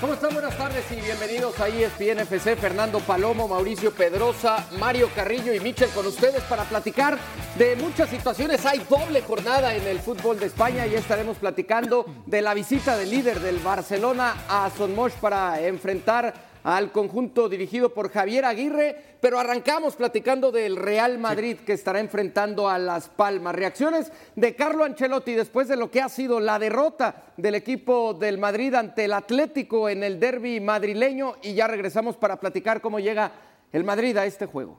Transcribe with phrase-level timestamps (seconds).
[0.00, 0.32] ¿Cómo están?
[0.32, 2.54] Buenas tardes y bienvenidos a ESPN FC.
[2.54, 7.18] Fernando Palomo, Mauricio Pedrosa, Mario Carrillo y Michel con ustedes para platicar
[7.56, 8.64] de muchas situaciones.
[8.64, 13.10] Hay doble jornada en el fútbol de España y estaremos platicando de la visita del
[13.10, 16.32] líder del Barcelona a Sonmosh para enfrentar
[16.76, 22.68] al conjunto dirigido por Javier Aguirre, pero arrancamos platicando del Real Madrid que estará enfrentando
[22.68, 23.54] a Las Palmas.
[23.54, 28.36] Reacciones de Carlo Ancelotti después de lo que ha sido la derrota del equipo del
[28.36, 33.32] Madrid ante el Atlético en el derby madrileño y ya regresamos para platicar cómo llega
[33.72, 34.78] el Madrid a este juego.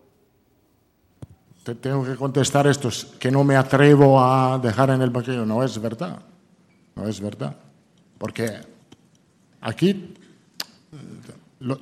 [1.63, 5.44] Te tengo que contestar esto, que no me atrevo a dejar en el banquillo.
[5.44, 6.19] No es verdad,
[6.95, 7.55] no es verdad.
[8.19, 8.59] Porque
[9.59, 10.13] aquí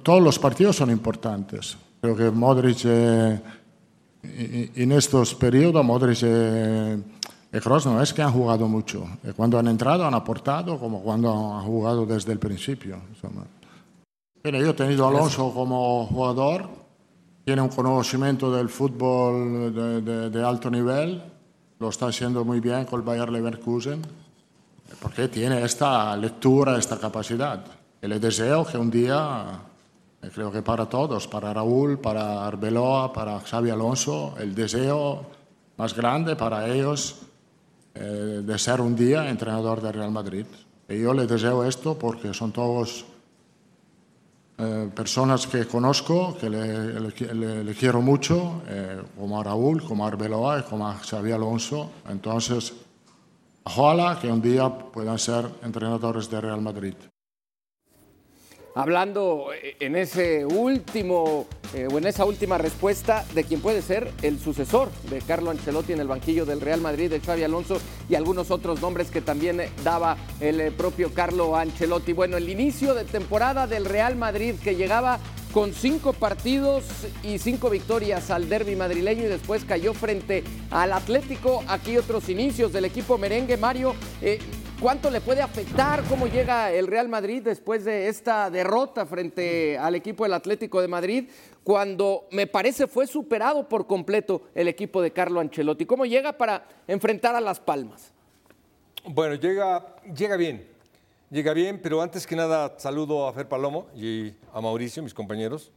[0.04, 1.78] todos los partidos son importantes.
[2.02, 6.98] Creo que Modric eh, en estos periodos, Modric eh,
[7.54, 9.08] y Kroos no es que han jugado mucho.
[9.24, 12.98] Eh, cuando han entrado han aportado como cuando han jugado desde el principio.
[14.42, 16.70] Pero yo he tenido a Alonso como jugador,
[17.46, 21.22] tiene un conocimiento del fútbol de, de alto nivel,
[21.80, 24.02] lo está haciendo muy bien con el Bayer Leverkusen,
[25.02, 27.64] porque tiene esta lectura, esta capacidad.
[28.02, 29.62] Y le deseo que un día
[30.34, 35.26] creo que para todos, para Raúl, para Arbeloa, para Xavi Alonso, el deseo
[35.78, 37.22] más grande para ellos
[37.94, 40.46] eh, de ser un día entrenador de Real Madrid.
[40.90, 43.06] Y yo le deseo esto porque son todos
[44.58, 48.62] eh, personas que conozco, que le, quiero mucho,
[49.18, 51.92] como a Raúl, como a Arbeloa y como a Xavi Alonso.
[52.10, 52.74] Entonces,
[53.64, 56.96] ojalá que un día puedan ser entrenadores de Real Madrid
[58.78, 64.12] hablando eh, en ese último eh, o en esa última respuesta de quien puede ser
[64.22, 68.14] el sucesor de Carlo Ancelotti en el banquillo del Real Madrid, de Xavi Alonso y
[68.14, 72.14] algunos otros nombres que también eh, daba el propio Carlo Ancelotti.
[72.14, 75.20] Bueno, el inicio de temporada del Real Madrid que llegaba
[75.54, 76.84] con cinco partidos
[77.24, 81.64] y cinco victorias al derby madrileño y después cayó frente al Atlético.
[81.68, 83.58] Aquí otros inicios del equipo merengue.
[83.58, 83.96] Mario,
[84.80, 89.96] ¿Cuánto le puede afectar cómo llega el Real Madrid después de esta derrota frente al
[89.96, 91.30] equipo del Atlético de Madrid,
[91.64, 95.88] cuando me parece fue superado por completo el equipo de Carlo Ancelotti?
[95.88, 98.12] ¿Cómo llega para enfrentar a Las Palmas?
[99.04, 100.68] Bueno, llega, llega bien,
[101.32, 105.72] llega bien, pero antes que nada saludo a Fer Palomo y a Mauricio, mis compañeros,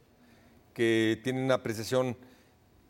[0.75, 2.15] que tienen una apreciación,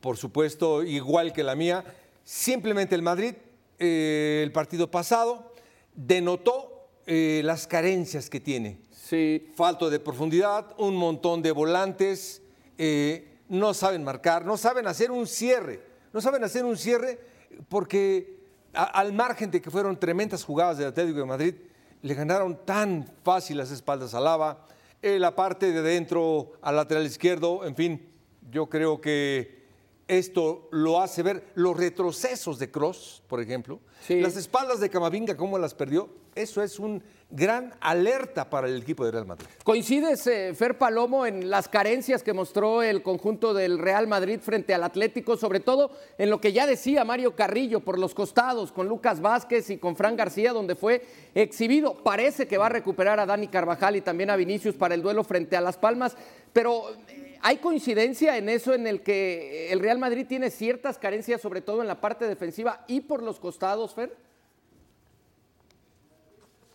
[0.02, 1.86] por supuesto, igual que la mía.
[2.26, 3.36] Simplemente el Madrid,
[3.80, 5.51] eh, el partido pasado,
[5.94, 8.80] denotó eh, las carencias que tiene.
[8.92, 9.52] Sí.
[9.56, 12.42] Falto de profundidad, un montón de volantes,
[12.78, 15.82] eh, no saben marcar, no saben hacer un cierre,
[16.14, 17.20] no saben hacer un cierre
[17.68, 18.40] porque
[18.74, 21.56] al margen de que fueron tremendas jugadas del Atlético de Madrid,
[22.02, 24.66] le ganaron tan fácil las espaldas a Lava,
[25.02, 28.10] eh, la parte de dentro al lateral izquierdo, en fin,
[28.50, 29.61] yo creo que
[30.12, 33.80] esto lo hace ver los retrocesos de Cross, por ejemplo,
[34.10, 36.10] las espaldas de Camavinga, cómo las perdió.
[36.36, 39.46] Eso es un gran alerta para el equipo de Real Madrid.
[39.64, 44.74] ¿Coincides, eh, Fer Palomo, en las carencias que mostró el conjunto del Real Madrid frente
[44.74, 48.88] al Atlético, sobre todo en lo que ya decía Mario Carrillo por los costados, con
[48.88, 51.06] Lucas Vázquez y con Fran García, donde fue
[51.36, 51.96] exhibido?
[52.04, 55.24] Parece que va a recuperar a Dani Carvajal y también a Vinicius para el duelo
[55.24, 56.16] frente a Las Palmas,
[56.54, 56.84] pero
[57.44, 61.82] ¿Hay coincidencia en eso en el que el Real Madrid tiene ciertas carencias, sobre todo
[61.82, 64.16] en la parte defensiva y por los costados, Fer?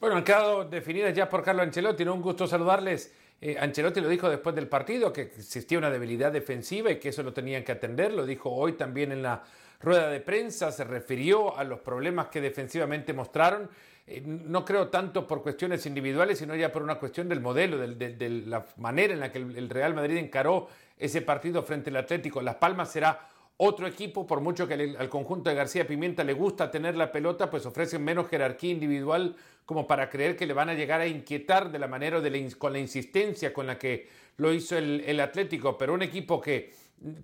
[0.00, 2.03] Bueno, han quedado definidas ya por Carlo Ancelotti.
[2.03, 3.12] Un gusto saludarles.
[3.41, 7.22] Eh, Ancelotti lo dijo después del partido, que existía una debilidad defensiva y que eso
[7.22, 8.12] lo tenían que atender.
[8.12, 9.44] Lo dijo hoy también en la
[9.81, 10.72] rueda de prensa.
[10.72, 13.71] Se refirió a los problemas que defensivamente mostraron.
[14.09, 18.43] Eh, no creo tanto por cuestiones individuales, sino ya por una cuestión del modelo, de,
[18.47, 22.41] la manera en la que el, Real Madrid encaró ese partido frente al Atlético.
[22.41, 26.71] Las Palmas será otro equipo, por mucho que al conjunto de García Pimienta le gusta
[26.71, 29.34] tener la pelota, pues ofrecen menos jerarquía individual
[29.65, 32.73] como para creer que le van a llegar a inquietar de la manera, de con
[32.73, 36.73] la insistencia con la que lo hizo el, el Atlético, pero un equipo que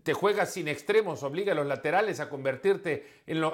[0.02, 3.06] te juegas sin extremos, obliga a los laterales a, convertirte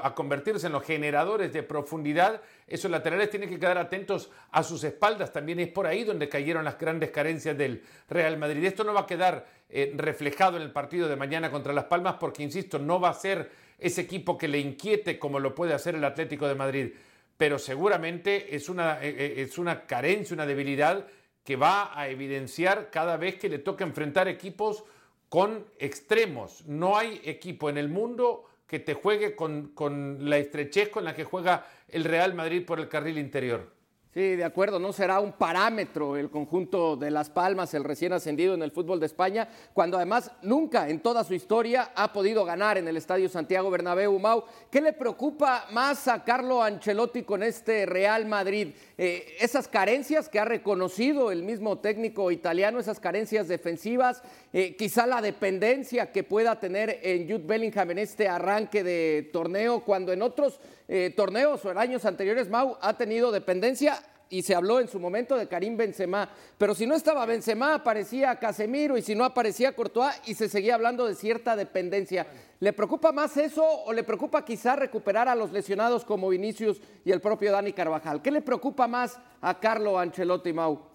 [0.02, 2.42] a convertirse en los generadores de profundidad.
[2.66, 5.32] Esos laterales tienen que quedar atentos a sus espaldas.
[5.32, 8.64] También es por ahí donde cayeron las grandes carencias del Real Madrid.
[8.64, 12.16] Esto no va a quedar eh, reflejado en el partido de mañana contra Las Palmas
[12.18, 15.94] porque, insisto, no va a ser ese equipo que le inquiete como lo puede hacer
[15.94, 16.92] el Atlético de Madrid.
[17.36, 21.06] Pero seguramente es una, eh, eh, es una carencia, una debilidad
[21.44, 24.84] que va a evidenciar cada vez que le toca enfrentar equipos
[25.28, 26.64] con extremos.
[26.66, 29.72] No hay equipo en el mundo que te juegue con,
[30.20, 33.72] la estrechez con la que juega el Real Madrid por el carril interior.
[34.18, 38.52] Sí, de acuerdo, no será un parámetro el conjunto de Las Palmas, el recién ascendido
[38.52, 42.78] en el fútbol de España, cuando además nunca en toda su historia ha podido ganar
[42.78, 44.18] en el Estadio Santiago Bernabéu.
[44.18, 44.42] Mau,
[44.72, 48.74] ¿qué le preocupa más a Carlo Ancelotti con este Real Madrid?
[48.96, 55.06] Eh, esas carencias que ha reconocido el mismo técnico italiano, esas carencias defensivas, eh, quizá
[55.06, 60.22] la dependencia que pueda tener en Jude Bellingham en este arranque de torneo, cuando en
[60.22, 60.58] otros
[60.88, 64.98] eh, torneos o en años anteriores Mau ha tenido dependencia y se habló en su
[64.98, 69.74] momento de Karim Benzema, pero si no estaba Benzema aparecía Casemiro y si no aparecía
[69.74, 72.26] Courtois y se seguía hablando de cierta dependencia.
[72.60, 77.12] ¿Le preocupa más eso o le preocupa quizá recuperar a los lesionados como Vinicius y
[77.12, 78.20] el propio Dani Carvajal?
[78.20, 80.87] ¿Qué le preocupa más a Carlo Ancelotti Mau?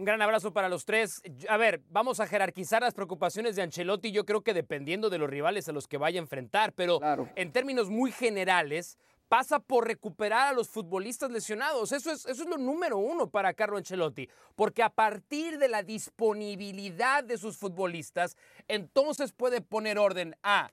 [0.00, 1.20] Un gran abrazo para los tres.
[1.46, 5.28] A ver, vamos a jerarquizar las preocupaciones de Ancelotti, yo creo que dependiendo de los
[5.28, 7.00] rivales a los que vaya a enfrentar, pero
[7.36, 8.96] en términos muy generales,
[9.28, 11.92] pasa por recuperar a los futbolistas lesionados.
[11.92, 14.26] Eso es, eso es lo número uno para Carlo Ancelotti,
[14.56, 18.38] porque a partir de la disponibilidad de sus futbolistas,
[18.68, 20.70] entonces puede poner orden a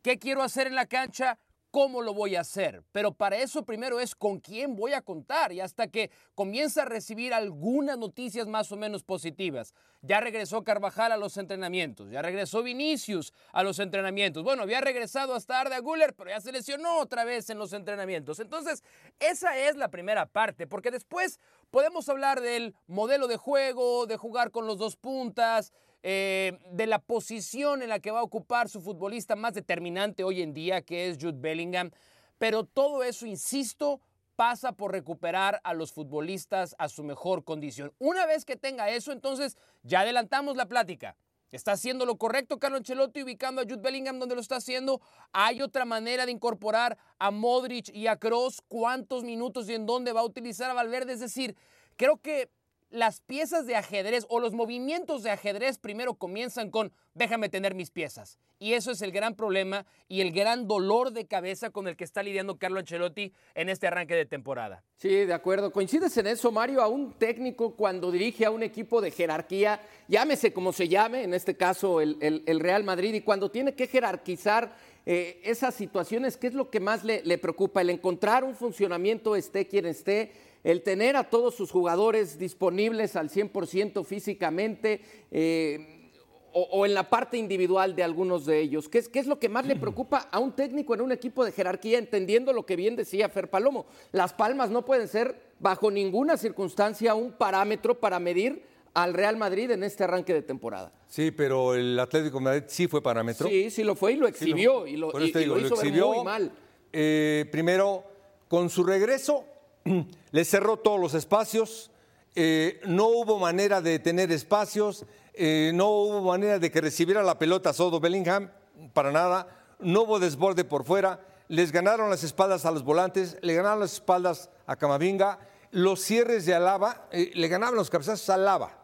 [0.00, 1.38] qué quiero hacer en la cancha,
[1.72, 2.84] cómo lo voy a hacer.
[2.92, 6.84] Pero para eso primero es con quién voy a contar y hasta que comienza a
[6.84, 9.74] recibir algunas noticias más o menos positivas.
[10.02, 14.44] Ya regresó Carvajal a los entrenamientos, ya regresó Vinicius a los entrenamientos.
[14.44, 18.38] Bueno, había regresado hasta Arda Guller, pero ya se lesionó otra vez en los entrenamientos.
[18.38, 18.84] Entonces,
[19.18, 21.40] esa es la primera parte, porque después
[21.70, 25.72] podemos hablar del modelo de juego, de jugar con los dos puntas,
[26.02, 30.42] eh, de la posición en la que va a ocupar su futbolista más determinante hoy
[30.42, 31.90] en día, que es Jude Bellingham.
[32.38, 34.00] Pero todo eso, insisto,
[34.34, 37.92] pasa por recuperar a los futbolistas a su mejor condición.
[37.98, 41.16] Una vez que tenga eso, entonces ya adelantamos la plática.
[41.52, 45.02] ¿Está haciendo lo correcto Carlo Ancelotti ubicando a Jude Bellingham donde lo está haciendo?
[45.32, 48.62] ¿Hay otra manera de incorporar a Modric y a Kroos?
[48.68, 51.12] ¿Cuántos minutos y en dónde va a utilizar a Valverde?
[51.12, 51.54] Es decir,
[51.96, 52.48] creo que
[52.92, 57.90] las piezas de ajedrez o los movimientos de ajedrez primero comienzan con déjame tener mis
[57.90, 58.38] piezas.
[58.58, 62.04] Y eso es el gran problema y el gran dolor de cabeza con el que
[62.04, 64.84] está lidiando Carlo Ancelotti en este arranque de temporada.
[64.96, 65.72] Sí, de acuerdo.
[65.72, 66.80] ¿Coincides en eso, Mario?
[66.80, 71.34] A un técnico cuando dirige a un equipo de jerarquía, llámese como se llame, en
[71.34, 74.76] este caso el, Real Madrid, y cuando tiene que jerarquizar
[75.06, 77.80] eh, esas situaciones, ¿qué es lo que más le, le preocupa?
[77.80, 80.32] El encontrar un funcionamiento, esté quien esté
[80.64, 85.00] el tener a todos sus jugadores disponibles al 100% físicamente
[85.30, 86.10] eh,
[86.54, 88.88] o, en la parte individual de algunos de ellos.
[88.88, 91.44] ¿Qué es, ¿Qué es, lo que más le preocupa a un técnico en un equipo
[91.44, 93.86] de jerarquía, entendiendo lo que bien decía Fer Palomo?
[94.12, 99.70] Las palmas no pueden ser bajo ninguna circunstancia un parámetro para medir al Real Madrid
[99.70, 100.92] en este arranque de temporada.
[101.08, 103.48] Sí, pero el Atlético de Madrid sí fue parámetro.
[103.48, 104.86] Sí, sí lo fue y lo exhibió.
[104.86, 106.52] y lo, hizo muy mal.
[106.92, 108.04] Eh, primero,
[108.48, 109.44] con su regreso
[110.30, 111.90] le cerró todos los espacios,
[112.34, 117.38] eh, no hubo manera de tener espacios, eh, no hubo manera de que recibiera la
[117.38, 118.50] pelota Sodo Bellingham,
[118.92, 119.48] para nada,
[119.80, 123.94] no hubo desborde por fuera, les ganaron las espaldas a los volantes, le ganaron las
[123.94, 125.38] espaldas a Camavinga,
[125.70, 128.81] los cierres de Alaba, le ganaban los cabezazos a Alaba,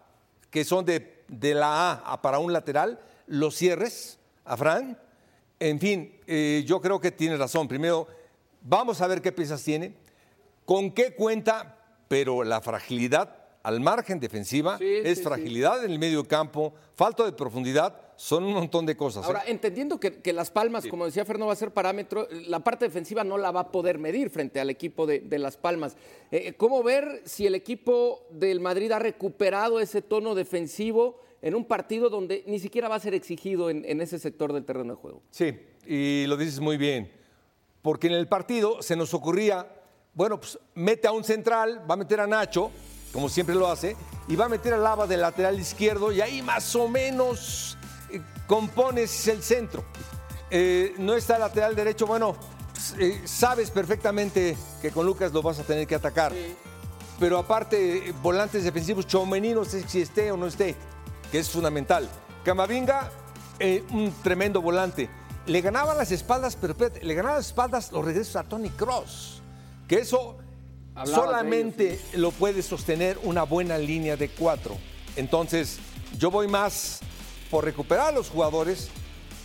[0.51, 4.99] que son de, de la A para un lateral, los cierres a Fran,
[5.61, 6.13] en fin,
[6.67, 7.67] yo creo que tiene razón.
[7.69, 8.07] Primero,
[8.63, 9.95] vamos a ver qué piezas tiene
[10.65, 11.77] con qué cuenta,
[12.09, 18.01] pero la fragilidad al margen defensiva es fragilidad en el medio campo, falta de profundidad,
[18.19, 19.25] son un montón de cosas.
[19.25, 19.53] Ahora, ¿eh?
[19.53, 23.39] entendiendo que, Las Palmas, como decía Fernando, va a ser parámetro, la parte defensiva no
[23.39, 25.97] la va a poder medir frente al equipo de, Las Palmas.
[26.33, 31.65] Eh, ¿Cómo ver si el equipo del Madrid ha recuperado ese tono defensivo en un
[31.65, 35.01] partido donde ni siquiera va a ser exigido en, en ese sector del terreno de
[35.01, 35.23] juego?
[35.31, 35.57] Sí,
[35.87, 37.13] y lo dices muy bien,
[37.83, 39.69] porque en el partido se nos ocurría
[40.19, 42.73] bueno, pues mete a un central, va a meter a Nacho,
[43.13, 43.97] como siempre lo hace,
[44.27, 47.88] y va a meter a Lava del lateral izquierdo y ahí más o menos eh,
[48.49, 49.85] compones el centro.
[50.51, 52.35] Eh, no está lateral derecho, bueno,
[52.73, 56.33] pues, eh, sabes perfectamente que con Lucas lo vas a tener que atacar.
[57.21, 60.75] Pero aparte, volantes defensivos, Chomení no sé si esté o no esté,
[61.31, 62.09] que es fundamental.
[62.45, 63.13] Camavinga,
[63.93, 65.09] un tremendo volante.
[65.47, 69.39] Le ganaba las espaldas, pero le ganaba las espaldas los regresos a Tony Cross
[69.89, 70.37] que eso
[71.05, 74.77] solamente lo puede sostener una buena línea de cuatro.
[75.17, 75.79] Entonces,
[76.19, 77.01] yo voy más
[77.51, 78.89] por recuperar a los jugadores,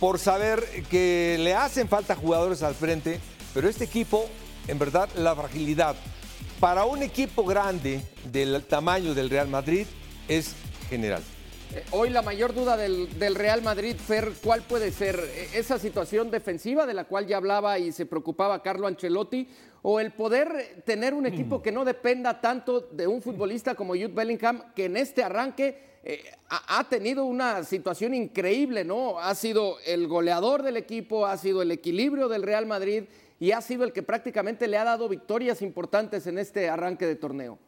[0.00, 3.20] por saber que le hacen falta jugadores al frente,
[3.52, 4.26] pero este equipo,
[4.68, 5.96] en verdad, la fragilidad
[6.60, 8.00] para un equipo grande
[8.32, 9.86] del tamaño del Real Madrid
[10.28, 10.54] es
[10.88, 11.22] general.
[11.74, 15.18] Eh, hoy la mayor duda del, Real Madrid, Fer, ¿cuál puede ser?
[15.18, 19.48] Eh, ¿Esa situación defensiva de la cual ya hablaba y se preocupaba Carlo Ancelotti?
[19.82, 24.08] ¿O el poder tener un equipo que no dependa tanto de un futbolista como Jude
[24.08, 29.18] Bellingham, que en este arranque eh, ha, tenido una situación increíble, ¿no?
[29.18, 33.04] Ha sido el goleador del equipo, ha sido el equilibrio del Real Madrid
[33.40, 37.16] y ha sido el que prácticamente le ha dado victorias importantes en este arranque de
[37.16, 37.58] torneo.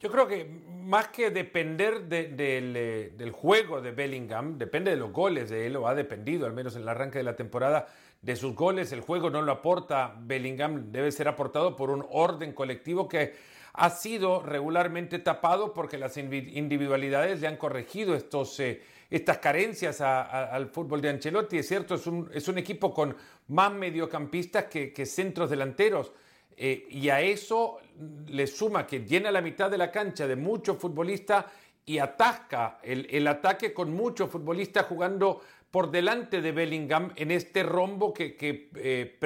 [0.00, 0.50] Yo creo que
[0.82, 5.86] más que depender eh, del juego de Bellingham, depende de los goles de él, o
[5.86, 7.86] ha dependido, al menos en el arranque de la temporada,
[8.20, 8.90] de sus goles.
[8.90, 13.34] El juego no lo aporta Bellingham, debe ser aportado por un orden colectivo que
[13.72, 20.68] ha sido regularmente tapado porque las individualidades le han corregido estos, eh, estas carencias al
[20.68, 21.58] fútbol de Ancelotti.
[21.58, 23.16] Es cierto, es un, es un equipo con
[23.48, 26.12] más mediocampistas que, centros delanteros.
[26.56, 27.78] Eh, y a eso
[28.26, 31.46] le suma que llena la mitad de la cancha de muchos futbolistas
[31.86, 37.62] y atasca el, el, ataque con muchos futbolistas jugando por delante de Bellingham en este
[37.62, 38.36] rombo que
[38.74, 39.18] eh,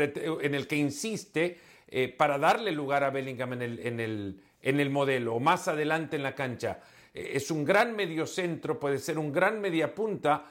[0.43, 4.81] en el que insiste eh, para darle lugar a Bellingham en el, en el, en
[4.81, 6.81] el modelo o más adelante en la cancha.
[7.13, 10.47] es un gran mediocentro, puede ser un gran mediapunta,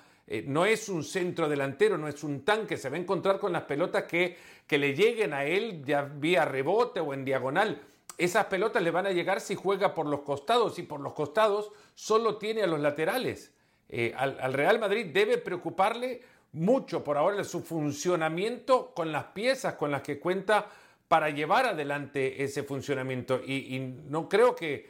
[0.46, 3.64] no es un centro delantero, no es un tanque, se va a encontrar con las
[3.64, 4.38] pelotas que
[4.68, 7.82] que le lleguen a él ya vía rebote o en diagonal.
[8.18, 11.72] Esas pelotas le van a llegar si juega por los costados y por los costados
[11.96, 13.52] solo tiene a los laterales.
[13.90, 16.22] Eh, al, Real Madrid debe preocuparle
[16.54, 20.68] mucho por ahora su funcionamiento con las piezas con las que cuenta
[21.08, 23.42] para llevar adelante ese funcionamiento.
[23.46, 24.90] Y, no creo que,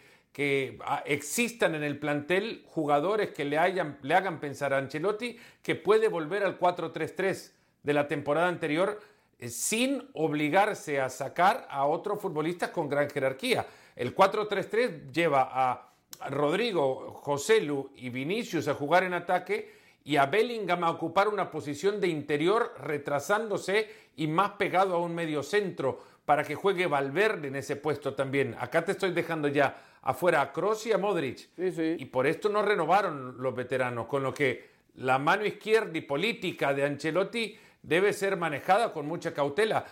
[0.86, 3.58] ah, existan en el plantel jugadores que le,
[4.02, 7.52] le hagan pensar a Ancelotti que puede volver al 4-3-3
[7.84, 9.00] de la temporada anterior
[9.40, 13.66] eh, sin obligarse a sacar a otros futbolistas con gran jerarquía.
[13.96, 15.94] El 4-3-3 lleva a
[16.30, 22.02] Rodrigo, Joselu y Vinicius a jugar en ataque y a Bellingham a ocupar una posición
[22.02, 27.56] de interior retrasándose y más pegado a un medio centro para que juegue Valverde en
[27.56, 28.56] ese puesto también.
[28.60, 31.50] Acá te estoy dejando ya afuera a Kroos y a Modric.
[31.58, 36.74] Y por esto no renovaron los veteranos, con lo que la mano izquierda y política
[36.74, 39.86] de Ancelotti debe ser manejada con mucha cautela,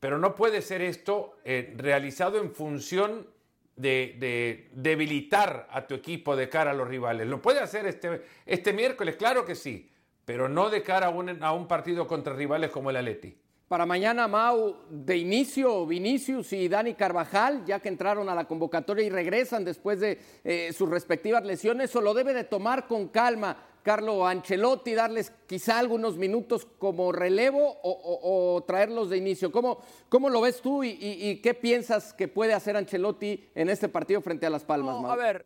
[0.00, 3.26] pero no puede ser esto eh, realizado en función
[3.76, 7.26] de, debilitar a tu equipo de cara a los rivales.
[7.26, 9.16] ¿Lo puede hacer este, este miércoles?
[9.16, 9.90] Claro que sí,
[10.24, 13.36] pero no de cara a un, a un partido contra rivales como el Atleti.
[13.68, 19.04] Para mañana, Mau, de inicio, Vinicius y Dani Carvajal, ya que entraron a la convocatoria
[19.04, 23.56] y regresan después de eh, sus respectivas lesiones, o lo debe de tomar con calma
[23.84, 29.52] Carlo Ancelotti, darles quizá algunos minutos como relevo o, traerlos de inicio.
[29.52, 34.22] ¿Cómo, ¿Cómo, lo ves tú y, qué piensas que puede hacer Ancelotti en este partido
[34.22, 35.04] frente a Las Palmas?
[35.04, 35.44] a ver,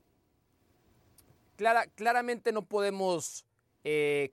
[1.96, 3.44] claramente no podemos
[3.82, 4.30] eh,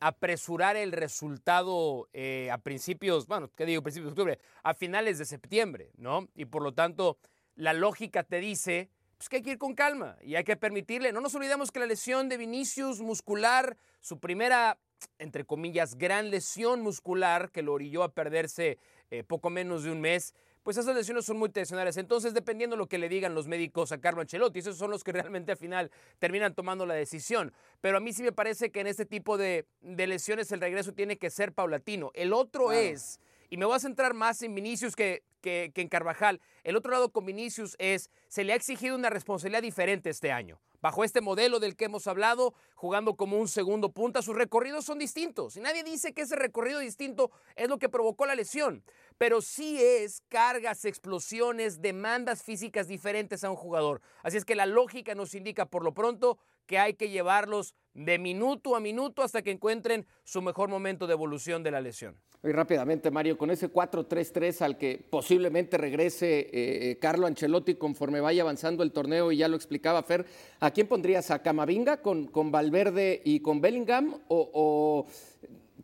[0.00, 3.82] apresurar el resultado eh, a principios, bueno, ¿qué digo?
[3.82, 6.28] Principios de octubre, a finales de septiembre, ¿no?
[6.34, 7.16] Y por lo tanto,
[7.54, 11.12] la lógica te dice pues que hay que ir con calma y hay que permitirle.
[11.12, 14.78] No nos olvidemos que la lesión de Vinicius muscular, su primera,
[15.18, 18.78] entre comillas, gran lesión muscular que lo orilló a perderse
[19.10, 20.34] eh, poco menos de un mes,
[20.66, 21.96] pues esas lesiones son muy tensionales.
[21.96, 25.04] Entonces, dependiendo de lo que le digan los médicos a Carlo Ancelotti, esos son los
[25.04, 27.52] que realmente al final terminan tomando la decisión.
[27.80, 31.18] Pero a mí sí me parece que en este tipo de, lesiones el regreso tiene
[31.18, 32.10] que ser paulatino.
[32.14, 36.40] El otro es, y me voy a centrar más en Vinicius que que, en Carvajal.
[36.64, 40.60] El otro lado con Vinicius es, se le ha exigido una responsabilidad diferente este año.
[40.80, 44.98] Bajo este modelo del que hemos hablado, jugando como un segundo punta, sus recorridos son
[44.98, 45.56] distintos.
[45.56, 48.84] Y nadie dice que ese recorrido distinto es lo que provocó la lesión.
[49.18, 54.02] Pero sí es cargas, explosiones, demandas físicas diferentes a un jugador.
[54.22, 58.18] Así es que la lógica nos indica por lo pronto que hay que llevarlos de
[58.18, 62.16] minuto a minuto hasta que encuentren su mejor momento de evolución de la lesión.
[62.42, 68.20] Y rápidamente, Mario, con ese 4-3-3 al que posiblemente regrese eh, eh, Carlo Ancelotti conforme
[68.20, 70.26] vaya avanzando el torneo, y ya lo explicaba Fer,
[70.60, 71.30] ¿a quién pondrías?
[71.30, 74.20] ¿A Camavinga con, con Valverde y con Bellingham?
[74.28, 75.06] ¿O,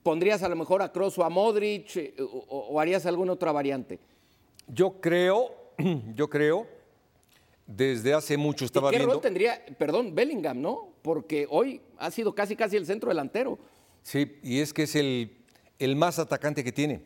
[0.02, 1.96] pondrías a lo mejor a Kroos o a Modric?
[1.96, 3.98] Eh, o, harías alguna otra variante?
[4.68, 5.72] Yo creo,
[6.14, 6.68] yo creo,
[7.66, 9.14] desde hace mucho estaba ¿Y qué viendo...
[9.14, 10.94] rol tendría, perdón, Bellingham, no?
[11.02, 13.58] Porque hoy ha sido casi casi el centro delantero.
[14.02, 15.42] Sí, y es que es el
[15.84, 17.02] el más atacante que tiene.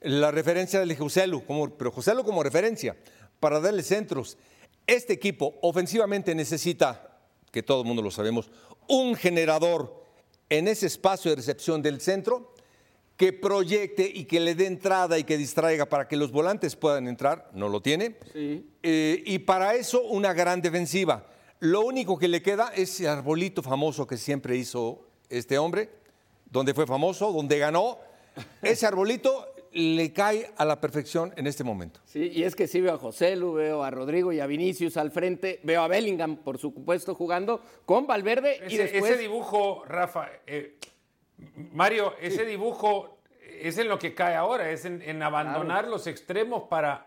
[0.00, 2.96] La referencia de Joselu, como, pero Joselu como referencia
[3.38, 4.36] para darle centros.
[4.86, 7.18] Este equipo ofensivamente necesita,
[7.50, 8.50] que todo el mundo lo sabemos,
[8.88, 10.04] un generador
[10.48, 12.49] en ese espacio de recepción del centro
[13.20, 17.06] que proyecte y que le dé entrada y que distraiga para que los volantes puedan
[17.06, 18.16] entrar, no lo tiene.
[18.34, 21.26] Eh, y para eso una gran defensiva.
[21.58, 25.90] Lo único que le queda es ese arbolito famoso que siempre hizo este hombre,
[26.46, 27.98] donde fue famoso, donde ganó.
[28.62, 32.00] Ese arbolito le cae a la perfección en este momento.
[32.06, 34.96] Sí, y es que sí veo a José Lu, veo a Rodrigo y a Vinicius
[34.96, 39.12] al frente, veo a Bellingham, por supuesto, jugando con Valverde ese, y después...
[39.12, 40.78] Ese dibujo, Rafa, eh,
[41.72, 43.18] Mario, ese dibujo
[43.60, 47.06] es en lo que cae ahora, es en, abandonar los extremos para,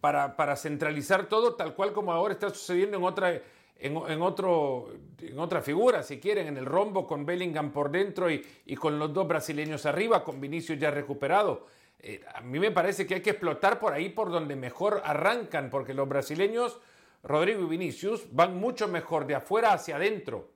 [0.00, 3.40] para, para, centralizar todo tal cual como ahora está sucediendo en otra,
[3.76, 8.44] en, otro, en otra figura, si quieren, en el rombo con Bellingham por dentro y,
[8.66, 11.66] y con los dos brasileños arriba, con Vinicius ya recuperado.
[12.06, 15.70] Eh, a mí me parece que hay que explotar por ahí por donde mejor arrancan,
[15.70, 16.78] porque los brasileños,
[17.22, 20.50] Rodrigo y Vinicius, van mucho mejor de afuera hacia adentro.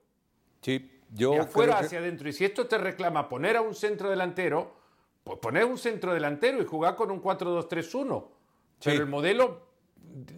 [0.61, 1.31] Sí, yo.
[1.31, 2.29] De afuera hacia adentro.
[2.29, 4.73] Y si esto te reclama poner a un centro delantero,
[5.23, 8.25] pues poner un centro delantero y jugar con un 4-2-3-1.
[8.83, 9.61] Pero el modelo,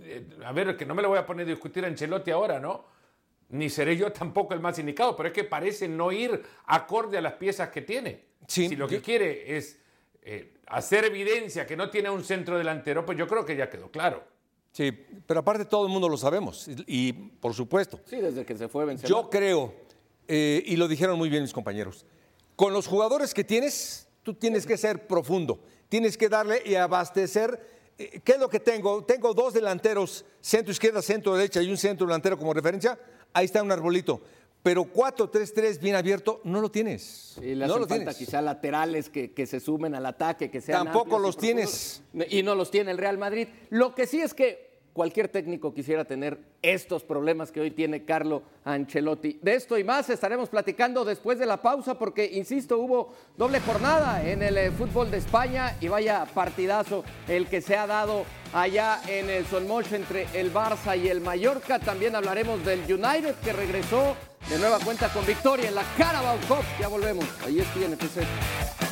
[0.02, 2.60] eh, a ver, que no me lo voy a poner a discutir a Ancelotti ahora,
[2.60, 2.86] ¿no?
[3.50, 7.22] Ni seré yo tampoco el más indicado, pero es que parece no ir acorde a
[7.22, 8.26] las piezas que tiene.
[8.48, 9.80] si lo que quiere es
[10.24, 13.90] eh, hacer evidencia que no tiene un centro delantero, pues yo creo que ya quedó
[13.90, 14.24] claro.
[14.72, 14.92] Sí,
[15.26, 18.00] pero aparte todo el mundo lo sabemos y, por supuesto.
[18.06, 19.10] Sí, desde que se fue Benzema.
[19.10, 19.74] Yo creo,
[20.28, 22.06] eh, y lo dijeron muy bien mis compañeros,
[22.56, 25.60] con los jugadores que tienes, tú tienes que ser profundo,
[25.90, 27.60] tienes que darle y abastecer.
[27.98, 29.04] Eh, ¿Qué es lo que tengo?
[29.04, 32.98] Tengo dos delanteros, centro izquierda, centro derecha y un centro delantero como referencia.
[33.34, 34.22] Ahí está un arbolito
[34.64, 37.36] pero 4-3-3 bien abierto no lo tienes.
[37.42, 40.86] Y le no lo falta quizá laterales que, que, se sumen al ataque, que sean
[40.86, 42.04] Tampoco los tienes.
[42.30, 43.48] Y no los tiene el Real Madrid.
[43.70, 48.44] Lo que sí es que cualquier técnico quisiera tener estos problemas que hoy tiene Carlo
[48.64, 49.40] Ancelotti.
[49.42, 54.28] De esto y más estaremos platicando después de la pausa porque, insisto, hubo doble jornada
[54.28, 59.02] en el eh, fútbol de España y vaya partidazo el que se ha dado allá
[59.08, 61.80] en el Solmoch entre el Barça y el Mallorca.
[61.80, 64.16] También hablaremos del United que regresó
[64.50, 66.66] de nueva cuenta con victoria en la Carabao Cup.
[66.80, 67.26] Ya volvemos.
[67.46, 68.91] Ahí es FC.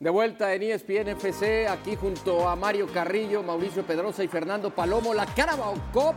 [0.00, 5.12] De vuelta en ESPN FC, aquí junto a Mario Carrillo, Mauricio Pedrosa y Fernando Palomo,
[5.12, 6.14] la Carabao Cup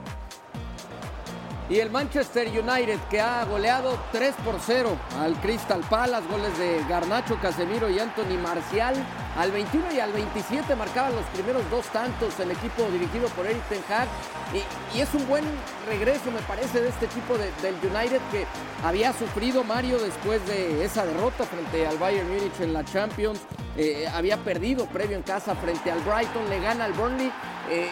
[1.70, 6.84] y el Manchester United que ha goleado 3 por 0 al Crystal Palace, goles de
[6.90, 8.96] Garnacho, Casemiro y Anthony Marcial.
[9.38, 13.64] Al 21 y al 27 marcaban los primeros dos tantos el equipo dirigido por Eric
[13.70, 14.08] Ten Hag.
[14.54, 15.46] Y, es un buen
[15.88, 18.46] regreso, me parece, de este equipo del United que
[18.84, 23.40] había sufrido Mario después de esa derrota frente al Bayern Múnich en la Champions.
[23.78, 27.32] Eh, había perdido previo en casa frente al Brighton, le gana al Burnley.
[27.70, 27.90] Eh,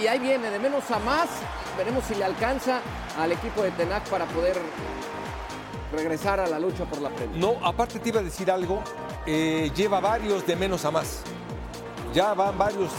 [0.00, 1.28] y ahí viene de menos a más.
[1.76, 2.80] Veremos si le alcanza
[3.18, 4.60] al equipo de Tenac para poder
[5.92, 7.38] regresar a la lucha por la Premier.
[7.38, 8.82] No, aparte te iba a decir algo,
[9.26, 11.22] eh, lleva varios de menos a más.
[12.14, 12.90] Ya van varios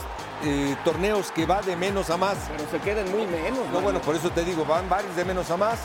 [0.44, 2.38] eh, torneos que va de menos a más.
[2.56, 3.68] Pero se quedan muy menos.
[3.72, 5.80] No, bueno, por eso te digo, van varios de menos a más.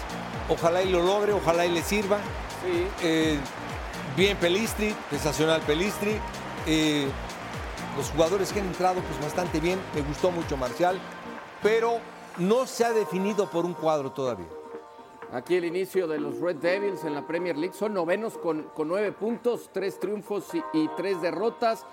[0.48, 2.18] Ojalá y lo logre, ojalá y le sirva.
[2.62, 2.86] Sí.
[3.02, 3.38] Eh,
[4.16, 6.18] bien Pelistri, sensacional Pelistri
[7.96, 10.98] los jugadores que han entrado pues bastante bien, me gustó mucho Marcial,
[11.62, 11.98] pero
[12.38, 14.48] no se ha definido por un cuadro todavía.
[15.32, 19.12] Aquí el inicio de los Red Devils en la Premier League son novenos con, nueve
[19.12, 21.84] puntos, tres triunfos y, tres derrotas.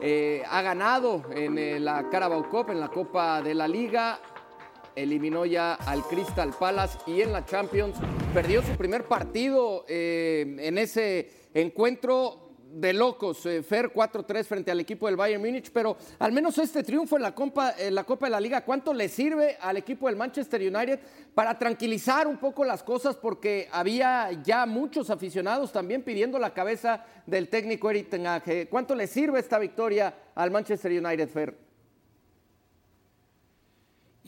[0.00, 4.20] Eh, ha ganado en eh, la Carabao Cup, en la Copa de la Liga.
[4.94, 7.96] Eliminó ya al Crystal Palace y en la Champions
[8.32, 14.80] perdió su primer partido eh, en ese encuentro de locos, eh, Fer 4-3 frente al
[14.80, 18.26] equipo del Bayern Múnich, pero al menos este triunfo en la, Copa, en la Copa
[18.26, 21.00] de la Liga, ¿cuánto le sirve al equipo del Manchester United
[21.34, 23.16] para tranquilizar un poco las cosas?
[23.16, 28.68] Porque había ya muchos aficionados también pidiendo la cabeza del técnico Eric Ten Hag.
[28.68, 31.67] ¿Cuánto le sirve esta victoria al Manchester United, Fer?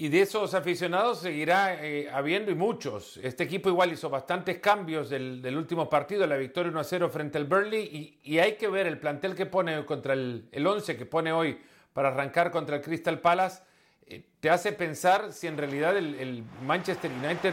[0.00, 3.18] Y de esos aficionados seguirá eh, habiendo y muchos.
[3.18, 8.18] Este equipo igual hizo bastantes cambios del, último partido, la victoria 1-0 frente al Burnley.
[8.22, 11.60] Y, hay que ver el plantel que pone contra el, el 11 que pone hoy
[11.92, 13.62] para arrancar contra el Crystal Palace.
[14.06, 17.52] Eh, te hace pensar si en realidad el, Manchester United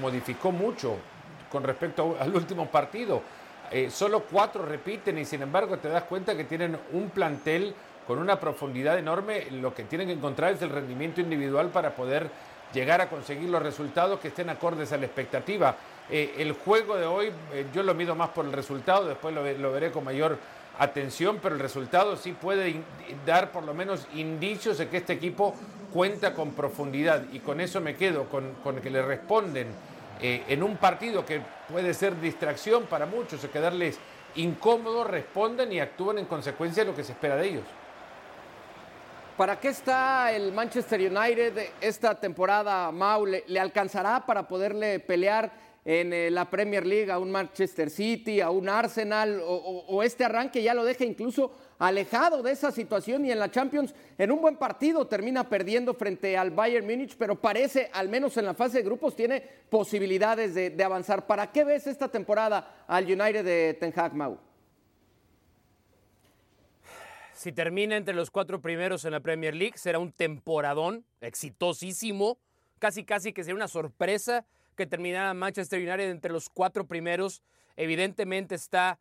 [0.00, 0.98] modificó mucho
[1.50, 3.24] con respecto al último partido.
[3.72, 7.74] Eh, solo cuatro repiten y sin embargo te das cuenta que tienen un plantel
[8.08, 12.30] con una profundidad enorme, lo que tienen que encontrar es el rendimiento individual para poder
[12.72, 15.76] llegar a conseguir los resultados que estén acordes a la expectativa.
[16.10, 19.72] Eh, el juego de hoy, eh, yo lo mido más por el resultado, después lo,
[19.72, 20.38] veré con mayor
[20.78, 22.80] atención, pero el resultado sí puede
[23.26, 25.54] dar por lo menos indicios de que este equipo
[25.92, 29.66] cuenta con profundidad y con eso me quedo, con, que le responden
[30.22, 33.98] eh, en un partido que puede ser distracción para muchos o quedarles
[34.36, 37.64] incómodos, responden y actúan en consecuencia de lo que se espera de ellos.
[39.38, 43.24] ¿Para qué está el Manchester United esta temporada, Mau?
[43.24, 45.52] ¿Le, alcanzará para poderle pelear
[45.84, 49.40] en eh, la Premier League a un Manchester City, a un Arsenal?
[49.46, 53.94] O, este arranque ya lo deja incluso alejado de esa situación y en la Champions
[54.18, 58.44] en un buen partido termina perdiendo frente al Bayern Múnich, pero parece, al menos en
[58.44, 61.28] la fase de grupos, tiene posibilidades de, avanzar.
[61.28, 64.47] ¿Para qué ves esta temporada al United de Ten Hag, Mau?
[67.38, 72.36] Si termina entre los cuatro primeros en la Premier League, será un temporadón exitosísimo.
[72.80, 77.44] Casi, casi que sería una sorpresa que terminara Manchester United entre los cuatro primeros.
[77.76, 78.98] Evidentemente está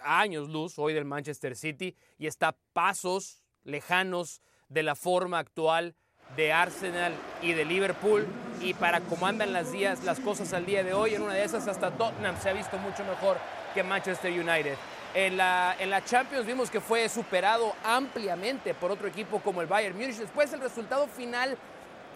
[0.00, 5.40] a años luz hoy del Manchester City y está a pasos lejanos de la forma
[5.40, 5.96] actual
[6.36, 8.24] de Arsenal y de Liverpool.
[8.60, 11.42] Y para cómo andan las, días, las cosas al día de hoy, en una de
[11.42, 13.36] esas hasta Tottenham se ha visto mucho mejor
[13.74, 14.76] que Manchester United.
[15.14, 20.16] En la, Champions vimos que fue superado ampliamente por otro equipo como el Bayern Múnich.
[20.16, 21.56] Después el resultado final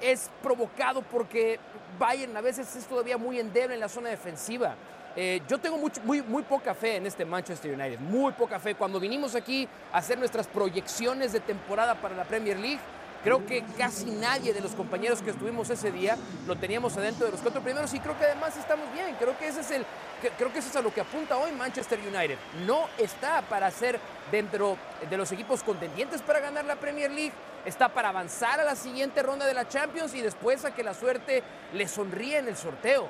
[0.01, 1.61] es provocado porque
[1.97, 4.75] Bayern a veces es todavía muy endeble en la zona defensiva.
[5.15, 8.75] Eh, yo tengo muy, muy poca fe en este Manchester United, muy poca fe.
[8.75, 12.81] Cuando vinimos aquí a hacer nuestras proyecciones de temporada para la Premier League,
[13.25, 17.33] Creo que casi nadie de los compañeros que estuvimos ese día lo teníamos adentro de
[17.33, 19.17] los cuatro primeros y creo que además estamos bien.
[19.19, 19.85] Creo que ese es el,
[20.37, 22.39] creo que eso es a lo que apunta hoy Manchester United.
[22.65, 23.99] No está para ser
[24.31, 24.77] dentro
[25.09, 27.33] de los equipos contendientes para ganar la Premier League,
[27.65, 30.95] está para avanzar a la siguiente ronda de la Champions y después a que la
[30.95, 33.09] suerte le sonríe en el sorteo.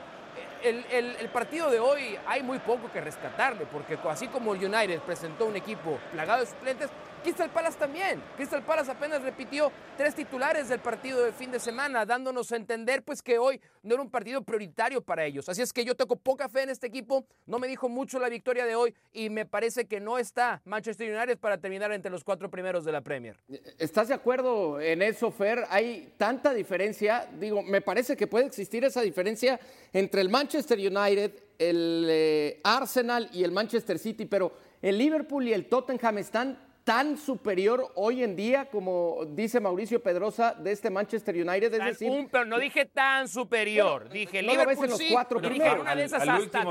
[0.62, 4.98] El, el, partido de hoy hay muy poco que rescatarle, porque así como el United
[5.00, 6.90] presentó un equipo plagado de suplentes,
[7.28, 8.22] Crystal Palace también.
[8.36, 13.02] Crystal Palace apenas repitió tres titulares del partido de fin de semana, dándonos a entender
[13.02, 15.46] pues que hoy no era un partido prioritario para ellos.
[15.46, 17.26] Así es que yo tengo poca fe en este equipo.
[17.44, 21.14] No me dijo mucho la victoria de hoy y me parece que no está Manchester
[21.14, 23.36] United para terminar entre los cuatro primeros de la Premier.
[23.76, 25.66] ¿Estás de acuerdo en eso, Fer?
[25.68, 27.28] Hay tanta diferencia.
[27.38, 29.60] Digo, me parece que puede existir esa diferencia
[29.92, 35.52] entre el Manchester United, el eh, Arsenal y el Manchester City, pero el Liverpool y
[35.52, 41.34] el Tottenham están tan superior hoy en día como dice Mauricio Pedrosa de este Manchester
[41.34, 41.74] United.
[41.74, 45.80] Es decir, pero no dije tan superior, dije Liverpool en los cuatro primeros.
[45.80, 46.64] Una de esas hasta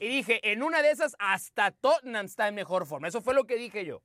[0.00, 3.08] Y dije, en una de esas hasta Tottenham está en mejor forma.
[3.08, 4.00] Eso fue lo que dije yo.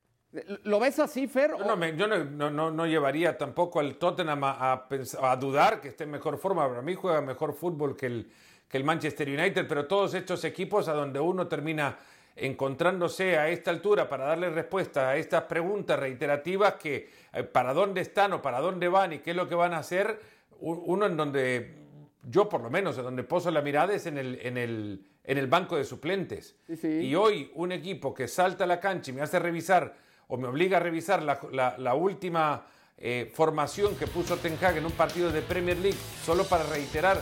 [0.63, 1.51] ¿Lo ves así, Fer?
[1.51, 4.85] No, yo no, no, llevaría tampoco al Tottenham a,
[5.21, 6.67] a, dudar que esté en mejor forma.
[6.67, 8.29] Para mí juega mejor fútbol que el,
[8.67, 11.99] que el Manchester United, pero todos estos equipos a donde uno termina
[12.35, 18.01] encontrándose a esta altura para darle respuesta a estas preguntas reiterativas que eh, para dónde
[18.01, 20.19] están o para dónde van y qué es lo que van a hacer,
[20.59, 21.75] uno en donde
[22.23, 25.37] yo por lo menos en donde poso la mirada es en el, en el, en
[25.37, 26.55] el banco de suplentes.
[26.83, 29.95] Y hoy un equipo que salta a la cancha y me hace revisar
[30.27, 32.65] o me obliga a revisar la, última
[32.97, 37.21] eh, formación que puso Ten Hag en un partido de Premier League solo para reiterar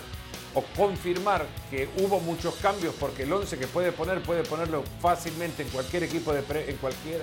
[0.54, 5.64] o confirmar que hubo muchos cambios porque el 11 que puede poner puede ponerlo fácilmente
[5.64, 7.22] en cualquier equipo de en cualquier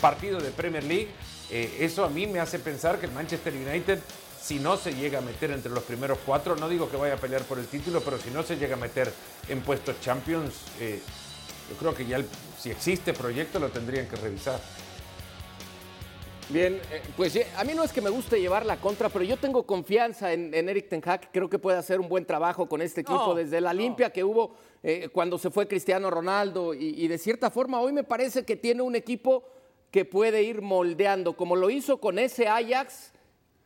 [0.00, 1.08] partido de Premier League,
[1.50, 4.00] eh, eso a mí me hace pensar que el Manchester United
[4.46, 7.16] si no se llega a meter entre los primeros cuatro, no digo que vaya a
[7.16, 9.12] pelear por el título, pero si no se llega a meter
[9.48, 11.00] en puestos Champions, eh,
[11.68, 12.20] yo creo que ya
[12.56, 14.60] si existe proyecto lo tendrían que revisar.
[16.48, 19.36] Bien, eh, pues a mí no es que me guste llevar la contra, pero yo
[19.36, 21.32] tengo confianza en, Eric Ten Hag.
[21.32, 24.52] Creo que puede hacer un buen trabajo con este equipo desde la limpia que hubo
[24.84, 26.72] eh, cuando se fue Cristiano Ronaldo.
[26.72, 29.42] Y, de cierta forma, hoy me parece que tiene un equipo
[29.90, 33.12] que puede ir moldeando, como lo hizo con ese Ajax,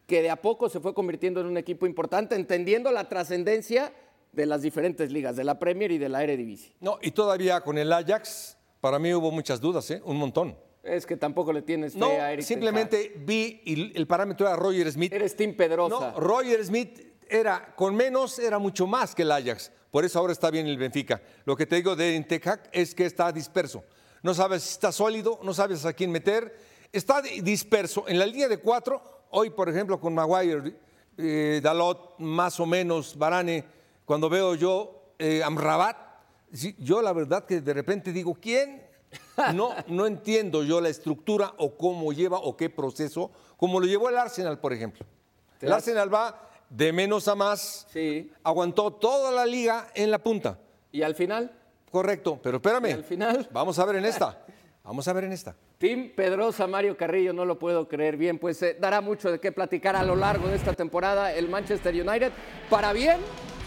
[0.07, 3.93] que de a poco se fue convirtiendo en un equipo importante, entendiendo la trascendencia
[4.33, 6.73] de las diferentes ligas, de la Premier y de la Eredivisie.
[6.81, 10.01] No, y todavía con el Ajax, para mí hubo muchas dudas, ¿eh?
[10.03, 10.57] un montón.
[10.83, 14.57] Es que tampoco le tienes fe no, a Eric simplemente vi y el parámetro era
[14.57, 15.13] Roger Smith.
[15.13, 16.13] Eres Tim Pedrosa.
[16.13, 19.71] No, Roger Smith era, con menos, era mucho más que el Ajax.
[19.91, 21.21] Por eso ahora está bien el Benfica.
[21.45, 23.85] Lo que te digo de Intecac es que está disperso.
[24.23, 26.57] No sabes si está sólido, no sabes a quién meter.
[26.93, 28.05] Está disperso.
[28.09, 30.77] En la línea de cuatro, hoy por ejemplo con Maguire,
[31.19, 33.65] eh, Dalot, más o menos, Barane,
[34.05, 35.97] cuando veo yo eh, Amrabat,
[36.79, 38.90] yo la verdad que de repente digo, ¿quién
[39.55, 44.09] no, no entiendo yo la estructura o cómo lleva o qué proceso, como lo llevó
[44.09, 45.07] el Arsenal, por ejemplo.
[45.61, 47.87] El Arsenal va de menos a más.
[47.93, 48.33] Sí.
[48.43, 50.59] Aguantó toda la liga en la punta.
[50.93, 51.53] ¿Y al final?
[51.91, 52.95] Correcto, pero espérame.
[52.95, 53.49] al final?
[53.53, 54.45] Vamos a ver en esta.
[54.85, 55.55] Vamos a ver en esta.
[55.79, 59.53] Tim Pedrosa, Mario Carrillo, no lo puedo creer bien, pues eh, dará mucho de qué
[59.53, 62.33] platicar a lo largo de esta temporada el Manchester United,
[62.69, 63.19] para bien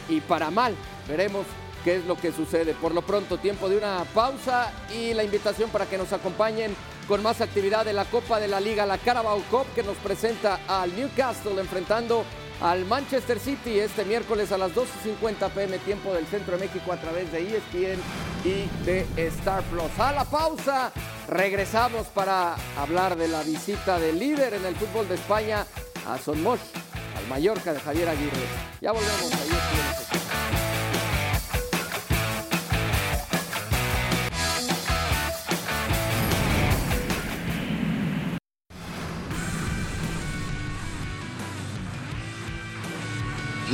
[0.09, 0.75] y para mal.
[1.07, 1.45] Veremos
[1.83, 2.73] qué es lo que sucede.
[2.73, 6.75] Por lo pronto, tiempo de una pausa y la invitación para que nos acompañen
[7.07, 10.59] con más actividad de la Copa de la Liga, la Carabao Cup, que nos presenta
[10.67, 12.23] al Newcastle enfrentando
[12.61, 16.97] al Manchester City este miércoles a las 12.50 pm, tiempo del Centro de México a
[16.97, 17.99] través de ESPN
[18.45, 19.99] y de Star Plus.
[19.99, 20.91] A la pausa,
[21.27, 25.65] regresamos para hablar de la visita del líder en el fútbol de España
[26.07, 26.61] a Son Mosh,
[27.17, 28.47] al Mallorca de Javier Aguirre.
[28.79, 30.62] Ya volvemos a ESPN.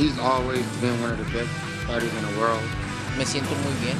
[0.00, 1.50] He's always been one of the best
[1.86, 2.62] fighters in the world.
[3.18, 3.96] Me siento muy bien.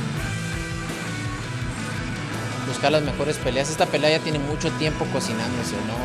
[2.67, 3.69] Buscar las mejores peleas.
[3.69, 6.01] Esta pelea ya tiene mucho tiempo cocinándose, ¿no?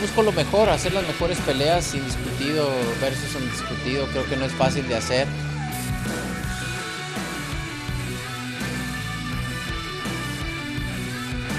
[0.00, 2.68] Busco lo mejor, hacer las mejores peleas indiscutido
[3.00, 4.06] versus indiscutido.
[4.06, 5.26] Creo que no es fácil de hacer.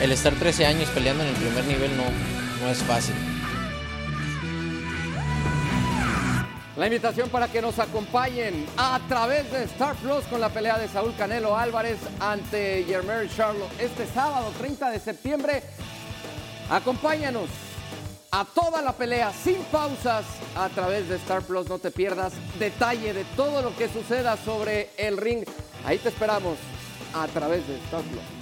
[0.01, 2.03] El estar 13 años peleando en el primer nivel no,
[2.61, 3.15] no es fácil.
[6.77, 10.87] La invitación para que nos acompañen a través de Star Plus con la pelea de
[10.87, 15.61] Saúl Canelo Álvarez ante Germán Charlo este sábado 30 de septiembre.
[16.69, 17.49] Acompáñanos
[18.31, 20.23] a toda la pelea sin pausas
[20.55, 21.67] a través de Star Plus.
[21.67, 25.43] No te pierdas detalle de todo lo que suceda sobre el ring.
[25.85, 26.57] Ahí te esperamos
[27.13, 28.38] a través de Star Plus.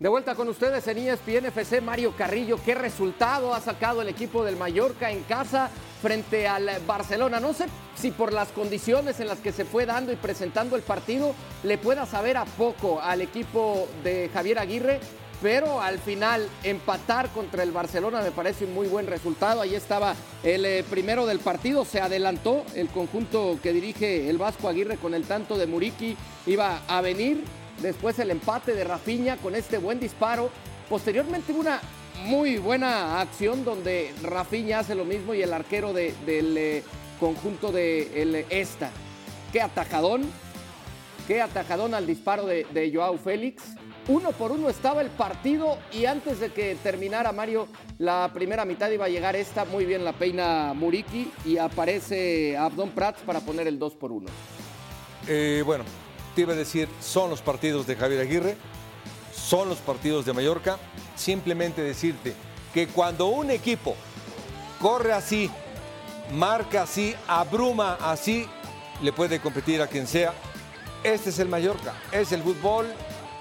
[0.00, 2.58] De vuelta con ustedes en ESPN FC, Mario Carrillo.
[2.64, 5.68] ¿Qué resultado ha sacado el equipo del Mallorca en casa
[6.00, 7.38] frente al Barcelona?
[7.38, 10.80] No sé si por las condiciones en las que se fue dando y presentando el
[10.80, 11.34] partido
[11.64, 15.00] le pueda saber a poco al equipo de Javier Aguirre,
[15.42, 19.60] pero al final empatar contra el Barcelona me parece un muy buen resultado.
[19.60, 24.66] Ahí estaba el eh, primero del partido, se adelantó el conjunto que dirige el Vasco
[24.66, 27.44] Aguirre con el tanto de Muriqui, iba a venir
[27.80, 30.50] Después el empate de Rafiña con este buen disparo.
[30.88, 31.80] Posteriormente una
[32.24, 36.82] muy buena acción donde Rafiña hace lo mismo y el arquero del eh,
[37.18, 38.90] conjunto de Esta.
[39.52, 40.22] Qué atajadón,
[41.26, 43.62] qué atajadón al disparo de, de Joao Félix.
[44.08, 48.90] Uno por uno estaba el partido y antes de que terminara Mario la primera mitad
[48.90, 53.68] iba a llegar esta, muy bien la peina Muriki y aparece Abdón Prats para poner
[53.68, 54.26] el 2 por 1.
[55.28, 55.84] Eh, bueno,
[56.34, 58.56] te iba a decir, son los partidos de Javier Aguirre,
[59.34, 60.78] son los partidos de Mallorca.
[61.16, 62.34] Simplemente decirte
[62.72, 63.96] que cuando un equipo
[64.80, 65.50] corre así,
[66.32, 68.46] marca así, abruma así,
[69.02, 70.32] le puede competir a quien sea.
[71.02, 72.86] Este es el Mallorca, es el fútbol.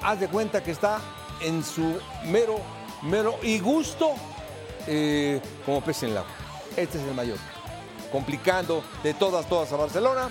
[0.02, 1.00] Haz de cuenta que está
[1.42, 2.60] en su mero,
[3.02, 4.14] mero y gusto
[4.88, 6.32] eh, como pez en el agua.
[6.76, 7.44] Este es el Mallorca.
[8.12, 10.30] Complicando de todas, todas a Barcelona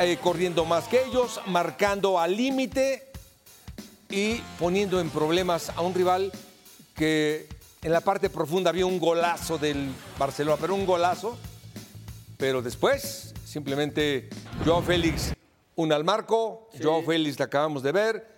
[0.00, 3.10] eh, corriendo más que ellos, marcando al límite
[4.08, 6.30] y poniendo en problemas a un rival
[6.94, 7.48] que
[7.82, 11.36] en la parte profunda había un golazo del Barcelona, pero un golazo.
[12.36, 14.28] Pero después, simplemente
[14.64, 15.32] Joao Félix,
[15.74, 18.28] un al marco, Joao Félix la acabamos de ver,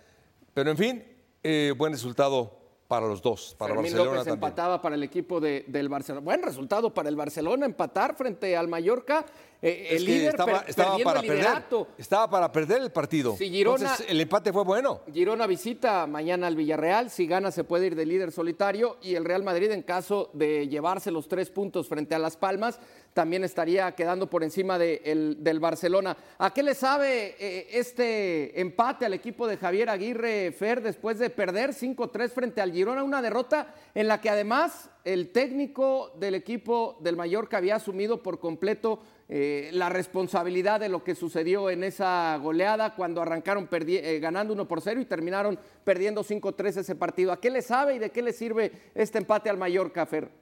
[0.55, 1.03] pero en fin,
[1.43, 2.60] eh, buen resultado
[2.91, 4.33] para los dos, para Fermín Barcelona López también.
[4.49, 6.25] empataba para el equipo de- del Barcelona.
[6.25, 9.25] Buen resultado para el Barcelona, empatar frente al Mallorca.
[9.61, 11.87] Eh, el líder estaba, per- estaba perdiendo para el perder.
[11.97, 13.37] Estaba para perder el partido.
[13.37, 15.01] Si Girona- Entonces, el empate fue bueno.
[15.13, 17.09] Girona visita mañana al Villarreal.
[17.09, 18.97] Si gana, se puede ir de líder solitario.
[19.01, 22.77] Y el Real Madrid, en caso de llevarse los tres puntos frente a Las Palmas,
[23.13, 26.15] también estaría quedando por encima de el- del Barcelona.
[26.37, 31.29] ¿A qué le sabe eh, este empate al equipo de Javier Aguirre Fer después de
[31.29, 33.03] perder 5-3 frente al Girona?
[33.03, 38.39] Una derrota en la que además el técnico del equipo del Mallorca había asumido por
[38.39, 44.53] completo eh, la responsabilidad de lo que sucedió en esa goleada cuando arrancaron eh, ganando
[44.53, 47.31] 1 por 0 y terminaron perdiendo 5-3 ese partido.
[47.31, 50.40] ¿A qué le sabe y de qué le sirve este empate al Mallorca, Fer?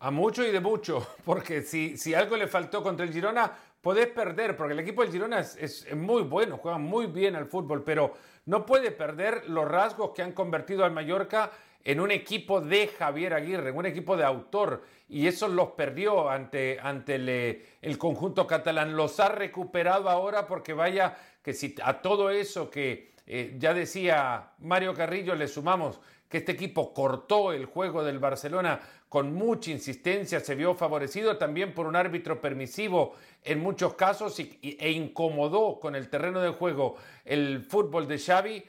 [0.00, 4.06] A mucho y de mucho, porque si, si algo le faltó contra el Girona, podés
[4.08, 8.14] perder, porque el equipo del Girona es, muy bueno, juega muy bien al fútbol, pero
[8.46, 11.50] no puede perder los rasgos que han convertido al Mallorca
[11.84, 16.28] en un equipo de Javier Aguirre, en un equipo de autor, y eso los perdió
[16.28, 18.94] ante, ante el, eh, el conjunto catalán.
[18.94, 24.52] Los ha recuperado ahora porque vaya que si a todo eso que eh, ya decía
[24.58, 30.40] Mario Carrillo le sumamos que este equipo cortó el juego del Barcelona con mucha insistencia,
[30.40, 36.10] se vio favorecido también por un árbitro permisivo en muchos casos e incomodó con el
[36.10, 38.64] terreno de juego el fútbol de Xavi.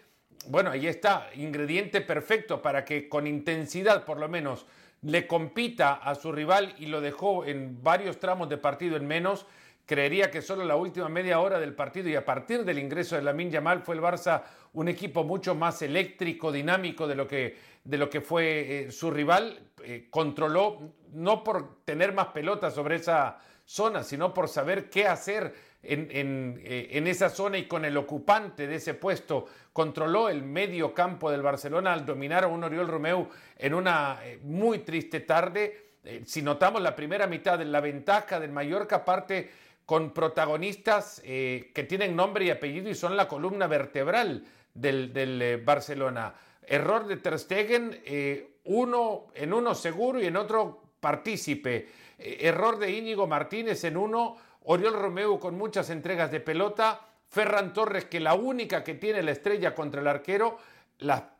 [0.47, 4.65] Bueno, ahí está, ingrediente perfecto para que con intensidad por lo menos
[5.02, 9.45] le compita a su rival y lo dejó en varios tramos de partido en menos
[9.89, 13.23] Creería que solo la última media hora del partido y a partir del ingreso de
[13.23, 17.97] Lamin Yamal fue el Barça un equipo mucho más eléctrico, dinámico de lo que, de
[17.97, 19.71] lo que fue eh, su rival.
[19.84, 25.56] Eh, controló, no por tener más pelotas sobre esa zona, sino por saber qué hacer
[25.82, 29.47] en, eh, en, esa zona y con el ocupante de ese puesto.
[29.73, 34.80] Controló el medio campo del Barcelona al dominar a un Oriol Romeu en una muy
[34.80, 35.95] triste tarde.
[36.25, 42.15] si notamos la primera mitad la ventaja del Mallorca, parte con protagonistas eh, que tienen
[42.15, 46.32] nombre y apellido y son la columna vertebral del, eh, Barcelona.
[46.62, 51.89] Error de Ter Stegen, eh, uno en uno seguro y en otro partícipe.
[52.19, 58.06] error de Íñigo Martínez en uno, Oriol Romeu con muchas entregas de pelota, Ferran Torres
[58.06, 60.60] que la única que tiene la estrella contra el arquero,
[60.99, 61.34] la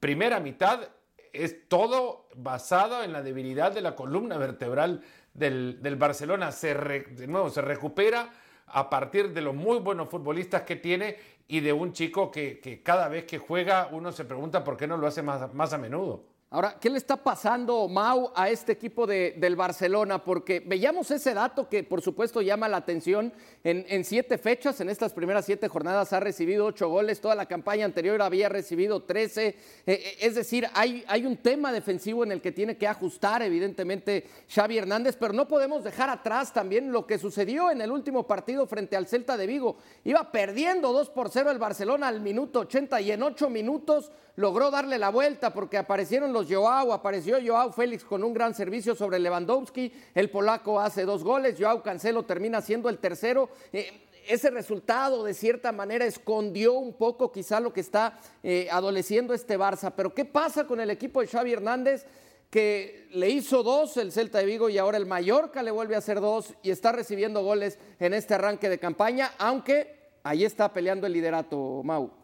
[0.00, 0.88] primera mitad
[1.34, 5.02] es todo basado en la debilidad de la columna vertebral
[5.34, 8.30] del, Barcelona se de nuevo se recupera
[8.66, 11.16] a partir de los muy buenos futbolistas que tiene
[11.48, 14.96] y de un chico que, cada vez que juega uno se pregunta por qué no
[14.96, 16.29] lo hace más, más a menudo.
[16.52, 20.24] Ahora, ¿qué le está pasando, Mau, a este equipo de, del Barcelona?
[20.24, 23.32] Porque veíamos ese dato que, por supuesto, llama la atención.
[23.62, 27.20] En, siete fechas, en estas primeras siete jornadas, ha recibido ocho goles.
[27.20, 29.46] Toda la campaña anterior había recibido trece.
[29.46, 29.54] Eh,
[29.86, 34.24] eh, es decir, hay, hay un tema defensivo en el que tiene que ajustar, evidentemente,
[34.52, 35.16] Xavi Hernández.
[35.20, 39.06] Pero no podemos dejar atrás también lo que sucedió en el último partido frente al
[39.06, 39.76] Celta de Vigo.
[40.02, 44.10] Iba perdiendo 2 por 0 el Barcelona al minuto 80 y en ocho minutos
[44.40, 48.94] logró darle la vuelta porque aparecieron los Joao, apareció Joao Félix con un gran servicio
[48.94, 53.48] sobre Lewandowski, el polaco hace dos goles, Joao Cancelo termina siendo el tercero.
[53.72, 59.34] Eh, ese resultado de cierta manera escondió un poco quizá lo que está eh, adoleciendo
[59.34, 59.92] este Barça.
[59.96, 62.06] Pero ¿qué pasa con el equipo de Xavi Hernández?
[62.50, 65.98] que le hizo dos el Celta de Vigo y ahora el Mallorca le vuelve a
[65.98, 71.06] hacer dos y está recibiendo goles en este arranque de campaña, aunque ahí está peleando
[71.06, 72.19] el liderato, Mau.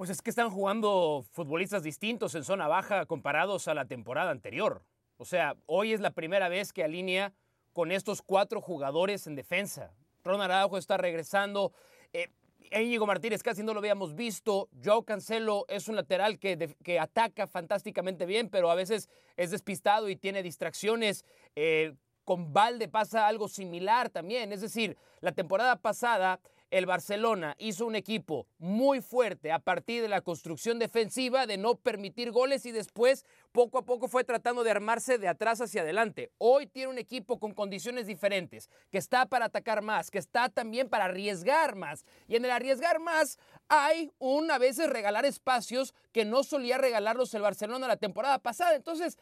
[0.00, 4.82] Pues es que están jugando futbolistas distintos en zona baja comparados a la temporada anterior.
[5.18, 7.34] O sea, hoy es la primera vez que alinea
[7.74, 9.92] con estos cuatro jugadores en defensa.
[10.24, 11.74] Ron Araujo está regresando.
[12.14, 12.28] Eh,
[12.72, 14.70] Íñigo Martínez casi no lo habíamos visto.
[14.82, 20.08] Joao Cancelo es un lateral que, que, ataca fantásticamente bien, pero a veces es despistado
[20.08, 21.26] y tiene distracciones.
[21.54, 21.92] Eh,
[22.24, 24.50] con Valde pasa algo similar también.
[24.50, 30.08] Es decir, la temporada pasada el Barcelona hizo un equipo muy fuerte a partir de
[30.08, 34.70] la construcción defensiva, de no permitir goles y después poco a poco fue tratando de
[34.70, 36.30] armarse de atrás hacia adelante.
[36.38, 40.88] Hoy tiene un equipo con condiciones diferentes, que está para atacar más, que está también
[40.88, 42.04] para arriesgar más.
[42.28, 47.34] Y en el arriesgar más hay un a veces regalar espacios que no solía regalarlos
[47.34, 48.74] el Barcelona la temporada pasada.
[48.76, 49.18] Entonces,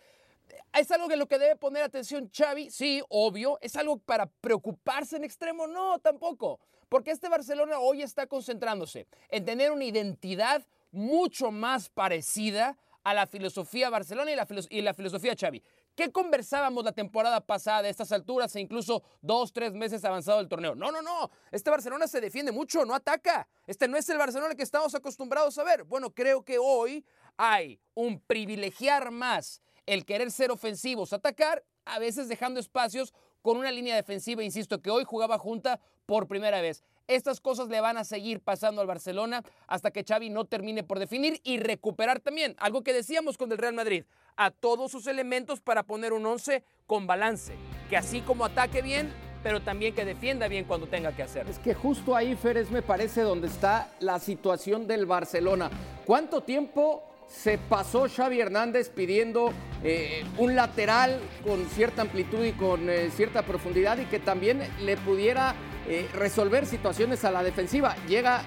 [0.72, 2.70] ¿Es algo que lo que debe poner atención Xavi?
[2.70, 3.58] Sí, obvio.
[3.60, 5.66] ¿Es algo para preocuparse en extremo?
[5.66, 6.60] No, tampoco.
[6.88, 13.26] Porque este Barcelona hoy está concentrándose en tener una identidad mucho más parecida a la
[13.26, 15.62] filosofía Barcelona y la, y la filosofía Xavi.
[15.94, 20.48] ¿Qué conversábamos la temporada pasada de estas alturas e incluso dos, tres meses avanzado el
[20.48, 20.74] torneo?
[20.74, 21.30] No, no, no.
[21.50, 23.48] Este Barcelona se defiende mucho, no ataca.
[23.66, 25.84] Este no es el Barcelona que estamos acostumbrados a ver.
[25.84, 27.04] Bueno, creo que hoy
[27.36, 33.72] hay un privilegiar más el querer ser ofensivos, atacar, a veces dejando espacios con una
[33.72, 36.82] línea defensiva, insisto, que hoy jugaba junta por primera vez.
[37.06, 40.98] Estas cosas le van a seguir pasando al Barcelona hasta que Xavi no termine por
[40.98, 45.60] definir y recuperar también, algo que decíamos con el Real Madrid, a todos sus elementos
[45.60, 47.52] para poner un 11 con balance,
[47.90, 51.50] que así como ataque bien, pero también que defienda bien cuando tenga que hacerlo.
[51.50, 55.70] Es que justo ahí, Férez, me parece donde está la situación del Barcelona.
[56.06, 59.52] ¿Cuánto tiempo se pasó Xavi Hernández pidiendo
[59.84, 64.96] eh, un lateral con cierta amplitud y con eh, cierta profundidad y que también le
[64.96, 65.54] pudiera
[65.88, 67.96] eh, resolver situaciones a la defensiva.
[68.06, 68.42] Llega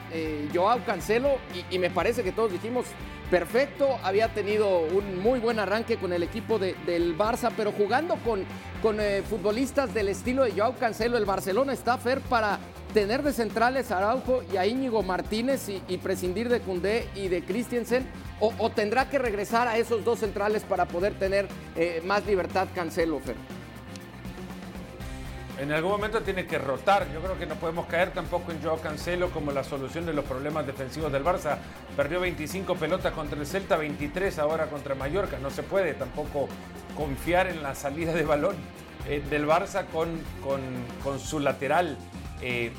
[0.53, 1.37] Joao Cancelo
[1.69, 2.85] y, me parece que todos dijimos
[3.29, 8.43] perfecto, había tenido un muy buen arranque con el equipo del Barça, pero jugando con,
[8.81, 8.97] con
[9.29, 12.59] futbolistas del estilo de Joao Cancelo, el Barcelona está fer para
[12.93, 17.43] tener de centrales a Araujo y a Íñigo Martínez y, prescindir de Cundé y de
[17.43, 18.05] Christiansen
[18.39, 23.19] o, tendrá que regresar a esos dos centrales para poder tener eh, más libertad Cancelo,
[23.19, 23.35] Fer?
[25.61, 27.07] En algún momento tiene que rotar.
[27.13, 30.25] Yo creo que no podemos caer tampoco en Joao Cancelo como la solución de los
[30.25, 31.59] problemas defensivos del Barça.
[31.95, 35.37] Perdió 25 pelotas contra el Celta, 23 ahora contra Mallorca.
[35.37, 36.49] No se puede tampoco
[36.97, 38.55] confiar en la salida de balón
[39.07, 40.09] eh, del Barça con,
[41.03, 41.95] con, su lateral.
[42.41, 42.71] Eh,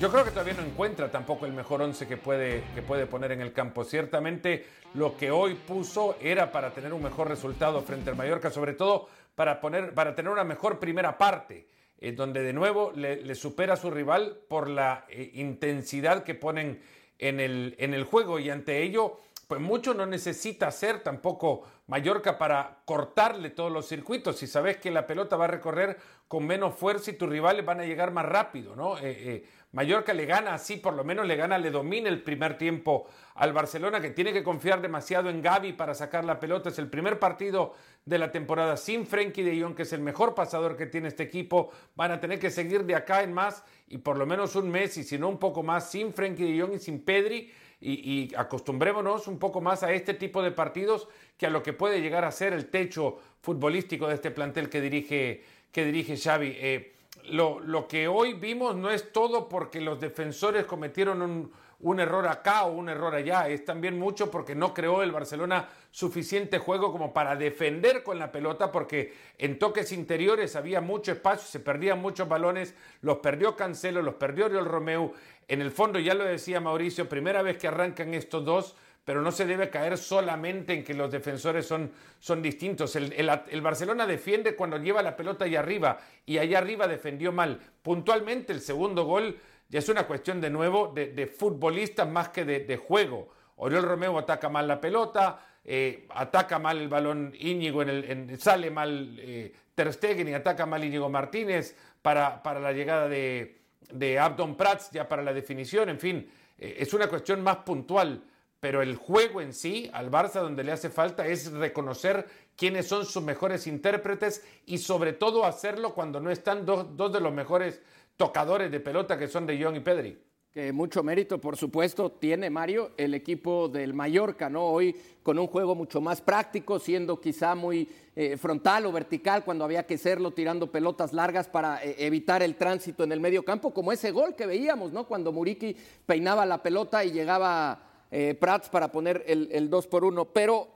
[0.00, 3.30] yo creo que todavía no encuentra tampoco el mejor once que puede, que puede poner
[3.30, 3.84] en el campo.
[3.84, 8.72] Ciertamente lo que hoy puso era para tener un mejor resultado frente al Mallorca, sobre
[8.72, 11.68] todo para, poner, para tener una mejor primera parte,
[11.98, 16.82] en donde de nuevo le, supera a su rival por la eh, intensidad que ponen
[17.18, 22.38] en el, en el juego y ante ello, pues mucho no necesita hacer tampoco Mallorca
[22.38, 24.38] para cortarle todos los circuitos.
[24.38, 27.80] Si sabes que la pelota va a recorrer con menos fuerza y tus rivales van
[27.80, 28.96] a llegar más rápido, ¿no?
[28.96, 32.58] Eh, eh, Mallorca le gana así, por lo menos le gana, le domina el primer
[32.58, 36.68] tiempo al Barcelona, que tiene que confiar demasiado en Gaby para sacar la pelota.
[36.68, 37.72] Es el primer partido
[38.04, 41.22] de la temporada sin Frenkie de Jong, que es el mejor pasador que tiene este
[41.22, 41.70] equipo.
[41.96, 44.98] Van a tener que seguir de acá en más y por lo menos un mes,
[44.98, 47.50] y si no un poco más, sin Frenkie de Jong y sin Pedri.
[47.80, 51.72] Y, y, acostumbrémonos un poco más a este tipo de partidos que a lo que
[51.72, 55.42] puede llegar a ser el techo futbolístico de este plantel que dirige,
[55.72, 56.56] que dirige Xavi.
[56.60, 56.91] Eh,
[57.30, 62.64] lo, que hoy vimos no es todo porque los defensores cometieron un, un, error acá
[62.64, 67.12] o un error allá, es también mucho porque no creó el Barcelona suficiente juego como
[67.12, 72.28] para defender con la pelota, porque en toques interiores había mucho espacio, se perdían muchos
[72.28, 75.12] balones, los perdió Cancelo, los perdió Oriol Romeu.
[75.48, 79.32] En el fondo, ya lo decía Mauricio, primera vez que arrancan estos dos, pero no
[79.32, 81.90] se debe caer solamente en que los defensores son,
[82.20, 82.94] son distintos.
[82.94, 87.58] El, el, Barcelona defiende cuando lleva la pelota allá arriba y allá arriba defendió mal.
[87.82, 89.36] Puntualmente el segundo gol
[89.68, 93.30] ya es una cuestión de nuevo de, de futbolistas más que de, juego.
[93.56, 98.70] Oriol Romeo ataca mal la pelota, eh, ataca mal el balón Íñigo, en el, sale
[98.70, 104.18] mal eh, Ter Stegen y ataca mal Íñigo Martínez para, para la llegada de, de
[104.18, 108.22] Abdon Prats, ya para la definición, en fin, eh, es una cuestión más puntual
[108.62, 113.04] pero el juego en sí, al Barça donde le hace falta es reconocer quiénes son
[113.04, 117.82] sus mejores intérpretes y sobre todo hacerlo cuando no están dos, de los mejores
[118.16, 120.16] tocadores de pelota que son De Jong y Pedri.
[120.52, 124.66] Que mucho mérito, por supuesto, tiene Mario el equipo del Mallorca, ¿no?
[124.66, 124.94] Hoy
[125.24, 129.86] con un juego mucho más práctico, siendo quizá muy eh, frontal o vertical cuando había
[129.86, 133.90] que serlo, tirando pelotas largas para eh, evitar el tránsito en el medio campo, como
[133.90, 135.08] ese gol que veíamos, ¿no?
[135.08, 140.26] Cuando Muriqui peinaba la pelota y llegaba eh, Prats para poner el, 2 por 1.
[140.26, 140.68] Pero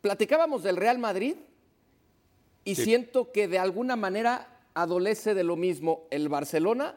[0.00, 1.34] platicábamos del Real Madrid
[2.64, 6.94] y siento que de alguna manera adolece de lo mismo el Barcelona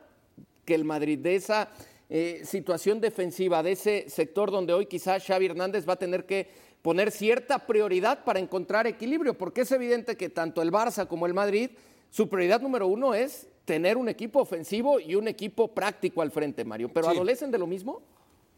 [0.65, 1.69] que el Madrid, de esa
[2.09, 6.47] eh, situación defensiva, de ese sector donde hoy quizás Xavi Hernández va a tener que
[6.81, 11.33] poner cierta prioridad para encontrar equilibrio, porque es evidente que tanto el Barça como el
[11.33, 11.71] Madrid,
[12.11, 16.63] su prioridad número uno es tener un equipo ofensivo y un equipo práctico al frente,
[16.63, 16.89] Mario.
[16.93, 18.03] ¿Pero adolecen de lo mismo?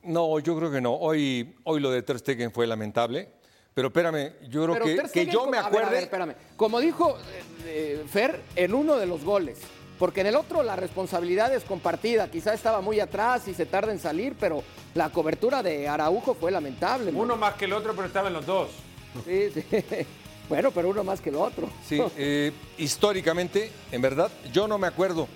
[0.08, 0.94] No, yo creo que no.
[0.94, 3.30] Hoy, hoy lo de Ter Stegen fue lamentable.
[3.74, 6.00] Pero espérame, yo creo que, que, yo me acuerde.
[6.00, 6.34] espérame.
[6.56, 7.16] Como dijo
[7.66, 9.60] eh, eh, Fer, en uno de los goles.
[10.00, 12.32] Porque en el otro la responsabilidad es compartida.
[12.32, 14.64] Quizá estaba muy atrás y se tarda en salir, pero
[14.96, 17.12] la cobertura de Araujo fue lamentable.
[17.14, 18.70] Uno más que el otro, pero estaban los dos.
[19.26, 19.64] Sí, sí.
[20.50, 21.70] Bueno, pero uno más que el otro.
[21.86, 25.28] Sí, eh, históricamente, en verdad, yo no me acuerdo.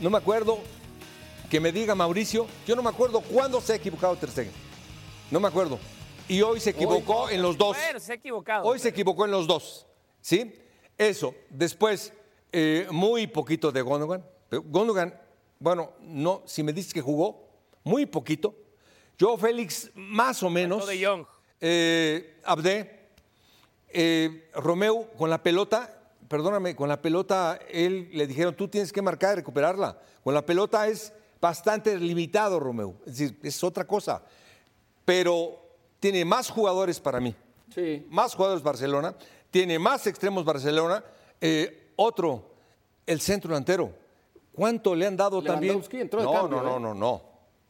[0.00, 0.58] No me acuerdo
[1.52, 4.52] que me diga Mauricio, yo no me acuerdo cuándo se ha equivocado Ter Stegen.
[5.30, 5.78] No me acuerdo.
[6.26, 7.76] Y hoy se equivocó en los dos.
[7.76, 8.64] Bueno, se ha equivocado.
[8.64, 9.86] Hoy se equivocó en los dos.
[10.22, 10.50] ¿Sí?
[10.96, 11.34] Eso.
[11.50, 12.14] Después,
[12.52, 14.24] eh, muy poquito de Gondogan.
[14.50, 15.14] Gondogan,
[15.58, 17.46] bueno, no, si me dices que jugó,
[17.84, 18.54] muy poquito.
[19.18, 20.86] Yo, Félix, más o menos.
[20.86, 21.26] De Young.
[21.60, 23.10] Eh, Abde,
[23.90, 29.02] eh, Romeo con la pelota, perdóname, con la pelota, él le dijeron, tú tienes que
[29.02, 30.00] marcar y recuperarla.
[30.24, 32.94] Con la pelota es bastante limitado, Romeo.
[33.04, 34.22] Es decir, es otra cosa.
[35.04, 35.60] Pero
[35.98, 37.34] tiene más jugadores para mí.
[37.74, 38.06] Sí.
[38.08, 39.14] Más jugadores Barcelona.
[39.50, 41.04] Tiene más extremos Barcelona.
[41.40, 42.52] Eh, otro,
[43.04, 43.92] el centro delantero.
[44.52, 45.82] ¿Cuánto le han dado también?
[46.12, 47.22] no, no, no, no, no.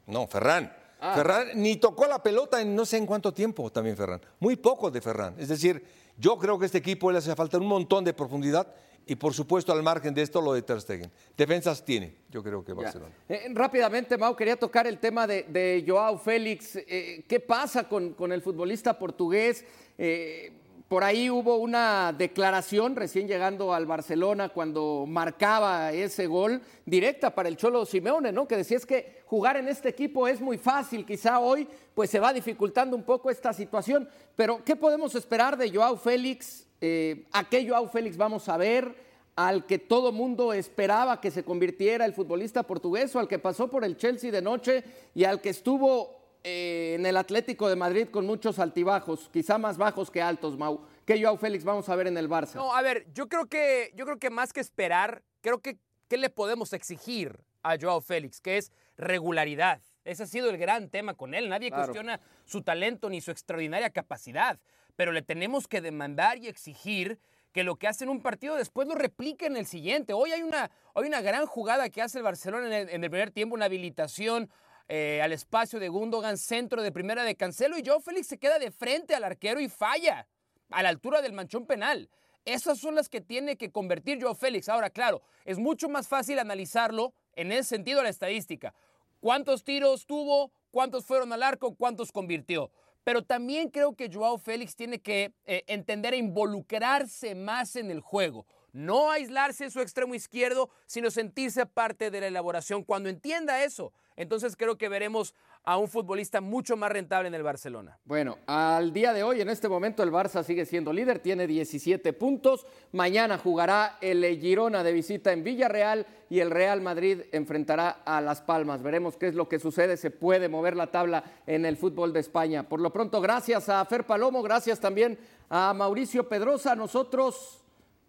[0.06, 0.70] No, Ferran.
[1.00, 1.14] Ah.
[1.14, 4.20] Ferran ni tocó la pelota en no sé en cuánto tiempo también Ferran.
[4.38, 5.34] Muy poco de Ferran.
[5.38, 5.82] Es decir,
[6.18, 8.66] yo creo que a este equipo le hace falta un montón de profundidad
[9.07, 11.11] y por supuesto, al margen de esto, lo de Ter Stegen.
[11.36, 13.12] Defensas tiene, yo creo que Barcelona.
[13.28, 16.76] Eh, rápidamente, Mau, quería tocar el tema de, Joao Félix.
[16.76, 19.64] Eh, ¿Qué pasa con, con, el futbolista portugués?
[19.98, 20.53] Eh,
[20.92, 27.48] por ahí hubo una declaración recién llegando al Barcelona cuando marcaba ese gol directa para
[27.48, 28.46] el Cholo Simeone, ¿no?
[28.46, 32.20] Que decía es que jugar en este equipo es muy fácil, quizá hoy pues se
[32.20, 36.66] va dificultando un poco esta situación, pero ¿qué podemos esperar de Joao Félix?
[36.83, 39.12] Eh, ¿A qué Joao Félix vamos a ver?
[39.35, 43.68] al que todo mundo esperaba que se convirtiera el futbolista portugués o al que pasó
[43.68, 48.09] por el Chelsea de noche y al que estuvo eh, en el Atlético de Madrid
[48.11, 50.80] con muchos altibajos, quizá más bajos que altos, Mau.
[51.07, 52.57] Que Joao Félix vamos a ver en el Barça.
[52.57, 55.78] No, a ver, yo creo que, yo creo que más que esperar, creo que
[56.09, 58.41] ¿qué le podemos exigir a Joao Félix?
[58.41, 59.80] Que es regularidad.
[60.05, 61.49] Ese ha sido el gran tema con él.
[61.49, 64.59] Nadie cuestiona su talento ni su extraordinaria capacidad,
[64.97, 67.18] pero le tenemos que demandar y exigir
[67.53, 70.12] que lo que hace en un partido después lo replique en el siguiente.
[70.12, 73.55] Hoy hay una, hoy una gran jugada que hace el Barcelona en el, primer tiempo,
[73.55, 74.51] una habilitación
[74.88, 78.59] eh, al espacio de Gundogan, centro de primera de Cancelo, y Joe Félix se queda
[78.59, 80.26] de frente al arquero y falla
[80.70, 82.09] a la altura del manchón penal.
[82.45, 84.68] Esas son las que tiene que convertir Joe Félix.
[84.68, 88.74] Ahora, claro, es mucho más fácil analizarlo en ese sentido la estadística.
[89.20, 90.51] ¿Cuántos tiros tuvo?
[90.72, 91.76] ¿Cuántos fueron al arco?
[91.76, 92.70] ¿Cuántos convirtió?
[93.05, 98.00] Pero también creo que Joao Félix tiene que eh, entender e involucrarse más en el
[98.00, 98.46] juego.
[98.72, 102.84] No aislarse en su extremo izquierdo, sino sentirse parte de la elaboración.
[102.84, 105.34] Cuando entienda eso, entonces creo que veremos
[105.64, 107.98] a un futbolista mucho más rentable en el Barcelona.
[108.04, 112.12] Bueno, al día de hoy, en este momento, el Barça sigue siendo líder, tiene 17
[112.14, 112.66] puntos.
[112.90, 118.40] Mañana jugará el Girona de visita en Villarreal y el Real Madrid enfrentará a Las
[118.40, 118.82] Palmas.
[118.82, 119.96] Veremos qué es lo que sucede.
[119.96, 122.68] Se puede mover la tabla en el fútbol de España.
[122.68, 125.16] Por lo pronto, gracias a Fer Palomo, gracias también
[125.48, 126.74] a Mauricio Pedrosa.
[126.74, 127.61] Nosotros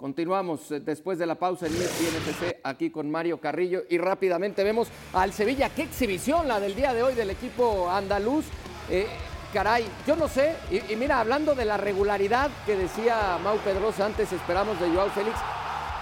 [0.03, 4.89] Continuamos eh, después de la pausa en ESPN aquí con Mario Carrillo y rápidamente vemos
[5.13, 5.69] al Sevilla.
[5.69, 8.43] Qué exhibición la del día de hoy del equipo andaluz.
[8.89, 9.07] Eh,
[9.53, 10.57] caray, yo no sé.
[10.69, 15.37] Y, mira, hablando de la regularidad que decía Mau Pedrosa antes, esperamos de Joao Félix.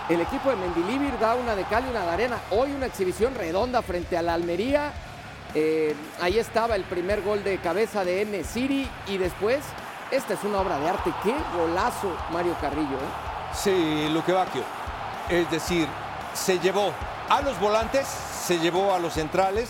[0.10, 2.42] El equipo de Mendilíbir da una de cal y una de arena.
[2.50, 4.94] Hoy una exhibición redonda frente a la Almería.
[5.54, 8.44] Eh, ahí estaba el primer gol de cabeza de N.
[8.46, 9.60] City y después,
[10.10, 11.14] esta es una obra de arte.
[11.22, 12.98] Qué golazo, Mario Carrillo.
[13.54, 14.64] Sí, Luque Bacchio.
[15.30, 15.88] Es decir,
[16.34, 16.94] se llevó
[17.30, 19.70] a los volantes, se llevó a los centrales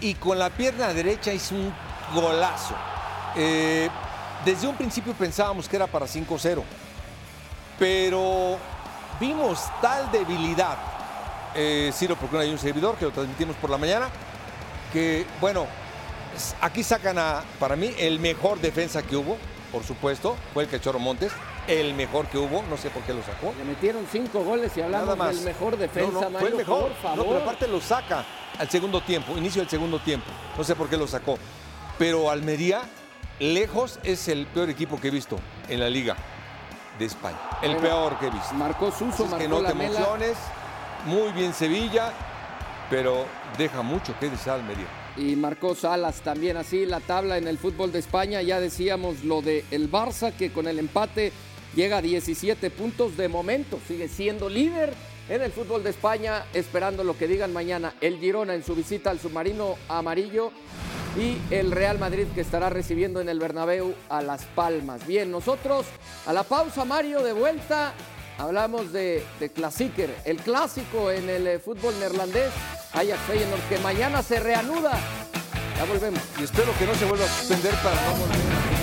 [0.00, 1.72] y con la pierna derecha hizo un
[2.14, 2.74] golazo.
[3.36, 3.88] Eh,
[4.44, 6.62] desde un principio pensábamos que era para 5-0,
[7.78, 8.58] pero
[9.20, 10.76] vimos tal debilidad,
[11.54, 14.08] eh, Ciro, porque no hay un servidor que lo transmitimos por la mañana,
[14.92, 15.66] que bueno,
[16.60, 19.36] aquí sacan a, para mí, el mejor defensa que hubo,
[19.70, 21.32] por supuesto, fue el Cachorro Montes
[21.66, 23.54] el mejor que hubo, no sé por qué lo sacó.
[23.58, 26.90] Le metieron cinco goles y hablamos del mejor defensa, no, fue el mejor.
[27.16, 28.24] No, pero aparte lo saca
[28.58, 30.26] al segundo tiempo, inicio del segundo tiempo.
[30.56, 31.38] No sé por qué lo sacó.
[31.98, 32.82] Pero Almería,
[33.38, 35.36] lejos, es el peor equipo que he visto
[35.68, 36.16] en la liga
[36.98, 37.38] de España.
[37.62, 38.54] El peor que he visto.
[38.54, 40.36] Marcó Suso, marcó que no te emociones.
[41.06, 42.12] Muy bien Sevilla,
[42.90, 43.24] pero
[43.56, 44.86] deja mucho que desear Almería
[45.16, 48.42] y marcó Salas también así la tabla en el fútbol de España.
[48.42, 51.32] Ya decíamos lo de el Barça que con el empate
[51.74, 54.92] llega a 17 puntos de momento, sigue siendo líder
[55.28, 59.10] en el fútbol de España, esperando lo que digan mañana el Girona en su visita
[59.10, 60.50] al submarino amarillo
[61.16, 65.06] y el Real Madrid que estará recibiendo en el Bernabéu a Las Palmas.
[65.06, 65.86] Bien, nosotros
[66.26, 67.94] a la pausa, Mario, de vuelta.
[68.38, 69.50] Hablamos de, de
[70.24, 72.50] el clásico en el eh, fútbol neerlandés,
[72.92, 74.98] Ajax Feyenoord, que mañana se reanuda.
[75.76, 76.22] Ya volvemos.
[76.40, 78.79] Y espero que no se vuelva a suspender para no volver.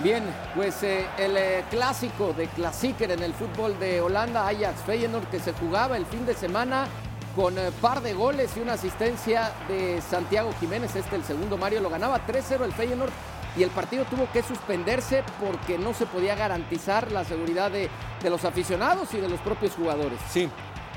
[0.00, 0.22] Bien,
[0.54, 5.40] pues eh, el eh, clásico de Klassieker en el fútbol de Holanda, Ajax Feyenoord, que
[5.40, 6.86] se jugaba el fin de semana
[7.34, 10.94] con eh, par de goles y una asistencia de Santiago Jiménez.
[10.94, 13.10] Este, el segundo Mario, lo ganaba 3-0 el Feyenoord
[13.56, 17.90] y el partido tuvo que suspenderse porque no se podía garantizar la seguridad de,
[18.22, 20.20] de los aficionados y de los propios jugadores.
[20.30, 20.48] Sí,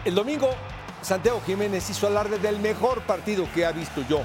[0.05, 0.47] el domingo
[1.01, 4.21] Santiago Jiménez hizo alarde del mejor partido que ha visto yo.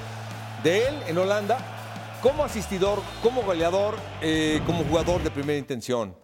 [0.61, 1.76] De él en Holanda
[2.21, 6.15] como asistidor, como goleador, eh, como jugador de primera intención.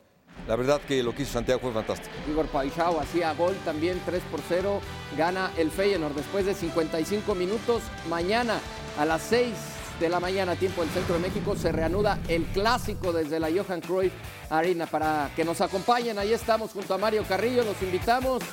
[0.47, 2.13] La verdad que lo que hizo Santiago fue fantástico.
[2.29, 4.81] Igor Paixao hacía gol también 3 por 0.
[5.17, 7.81] Gana el Feyenoord después de 55 minutos.
[8.09, 8.59] Mañana
[8.99, 9.53] a las 6
[9.99, 13.79] de la mañana, tiempo del Centro de México, se reanuda el clásico desde la Johan
[13.79, 14.11] Cruyff
[14.49, 16.19] Arena para que nos acompañen.
[16.19, 17.63] Ahí estamos junto a Mario Carrillo.
[17.63, 18.43] Los invitamos.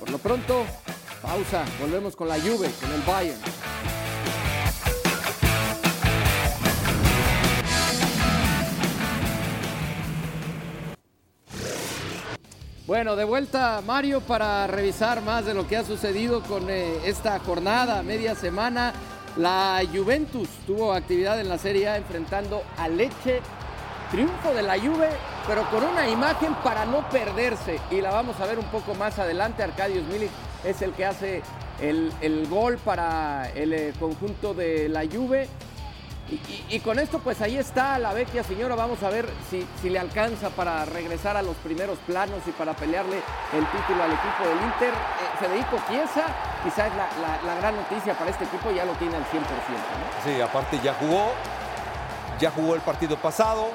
[0.00, 0.64] Por lo pronto,
[1.22, 1.64] pausa.
[1.80, 3.38] Volvemos con la Juve, con el Bayern.
[12.90, 17.38] Bueno, de vuelta Mario para revisar más de lo que ha sucedido con eh, esta
[17.38, 18.92] jornada, media semana.
[19.36, 23.42] La Juventus tuvo actividad en la Serie A enfrentando a Leche.
[24.10, 25.08] Triunfo de la Juve,
[25.46, 27.78] pero con una imagen para no perderse.
[27.92, 29.62] Y la vamos a ver un poco más adelante.
[29.62, 30.30] Arcadius Milik
[30.64, 31.42] es el que hace
[31.80, 35.46] el, gol para el eh, conjunto de la Juve.
[36.68, 38.74] Y, con esto, pues ahí está la vecchia señora.
[38.76, 42.74] Vamos a ver si, si, le alcanza para regresar a los primeros planos y para
[42.74, 44.92] pelearle el título al equipo del Inter.
[44.92, 46.26] Eh, Federico Chiesa,
[46.62, 49.26] quizás es la, gran noticia para este equipo, ya lo tiene al 100%.
[50.24, 51.32] Sí, aparte ya jugó,
[52.38, 53.70] ya jugó el partido pasado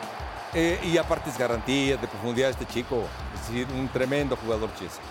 [0.54, 3.04] eh, y aparte es garantía de profundidad este chico.
[3.34, 5.02] Es decir, un tremendo jugador Chiesa.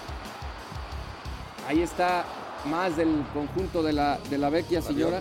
[1.68, 2.24] Ahí está
[2.64, 5.20] más del conjunto de la, de la vecchia señora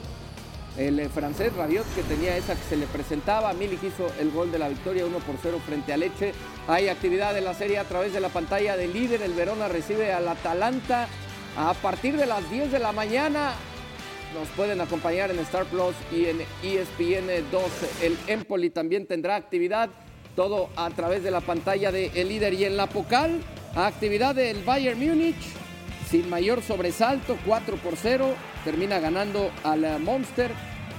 [0.77, 3.53] el eh, francés Rabiot que tenía esa que se le presentaba.
[3.53, 6.33] Milik hizo el gol de la victoria 1 por 0 frente a Leche.
[6.67, 9.21] Hay actividad en la serie a través de la pantalla del líder.
[9.21, 11.07] El Verona recibe al Atalanta
[11.57, 13.53] a partir de las 10 de la mañana.
[14.33, 17.63] Nos pueden acompañar en Star Plus y en ESPN 2.
[18.01, 19.89] El Empoli también tendrá actividad.
[20.35, 23.39] Todo a través de la pantalla del líder y en la Pocal.
[23.75, 25.63] Actividad del Bayern Múnich
[26.13, 30.51] sin mayor sobresalto, 4 por 0, termina ganando al Monster.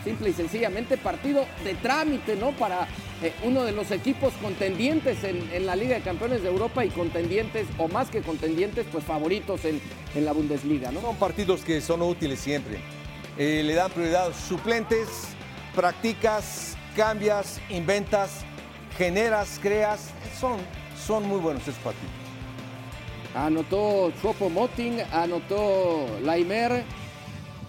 [0.03, 2.51] Simple y sencillamente partido de trámite, ¿no?
[2.51, 2.89] Para
[3.23, 7.69] eh, uno de los equipos contendientes en, la Liga de Campeones de Europa y contendientes,
[7.79, 9.81] o más que contendientes, pues favoritos en,
[10.17, 11.01] en la Bundesliga, ¿no?
[11.01, 12.81] Son partidos que son útiles siempre.
[13.39, 15.29] Eh, le dan prioridad suplentes,
[15.77, 18.41] practicas, cambias, inventas,
[18.99, 20.11] generas, creas.
[20.41, 20.59] Son,
[21.07, 22.24] son muy buenos esos partidos.
[23.35, 26.85] Anotó Chuopo Moting, anotó Laimer,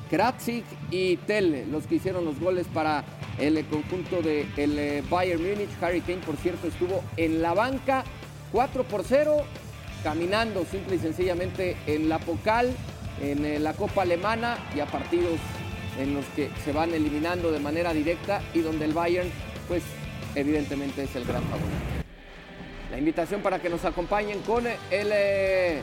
[0.09, 3.03] Kratzik y Tel, los que hicieron los goles para
[3.39, 5.69] el conjunto del de eh, Bayern Múnich.
[5.81, 8.03] Harry Kane, por cierto, estuvo en la banca
[8.51, 9.37] 4 por 0,
[10.03, 12.71] caminando simple y sencillamente en la Pocal,
[13.19, 15.39] en eh, la Copa Alemana y a partidos
[15.99, 19.29] en los que se van eliminando de manera directa y donde el Bayern,
[19.67, 19.81] pues
[20.35, 22.04] evidentemente es el gran favorito.
[22.95, 25.81] La invitación para que nos acompañen con el eh,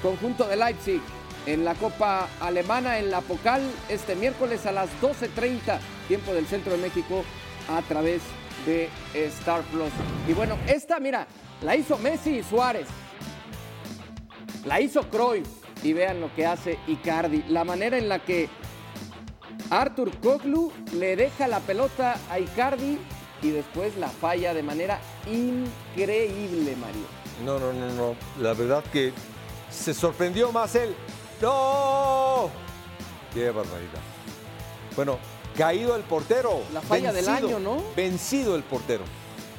[0.00, 1.00] conjunto de Leipzig
[1.46, 6.70] en la Copa Alemana en la Pocal este miércoles a las 12.30, tiempo del centro
[6.70, 7.24] de México,
[7.68, 8.22] a través
[8.66, 9.90] de Star Plus.
[10.28, 11.26] Y bueno, esta, mira,
[11.60, 12.86] la hizo Messi Suárez.
[14.64, 15.48] La hizo Cruyff.
[15.82, 17.42] Y vean lo que hace Icardi.
[17.48, 18.48] La manera en la que
[19.70, 22.96] Arthur Koglu le deja la pelota a Icardi
[23.44, 27.04] y después la falla de manera increíble, Mario.
[27.44, 28.16] No, no, no, no.
[28.40, 29.12] La verdad que
[29.70, 30.94] se sorprendió más él.
[31.42, 32.48] ¡No!
[33.34, 34.00] ¡Qué barbaridad!
[34.96, 35.18] Bueno,
[35.58, 36.62] caído el portero.
[36.72, 37.82] La falla del año, ¿no?
[37.94, 39.04] Vencido el portero.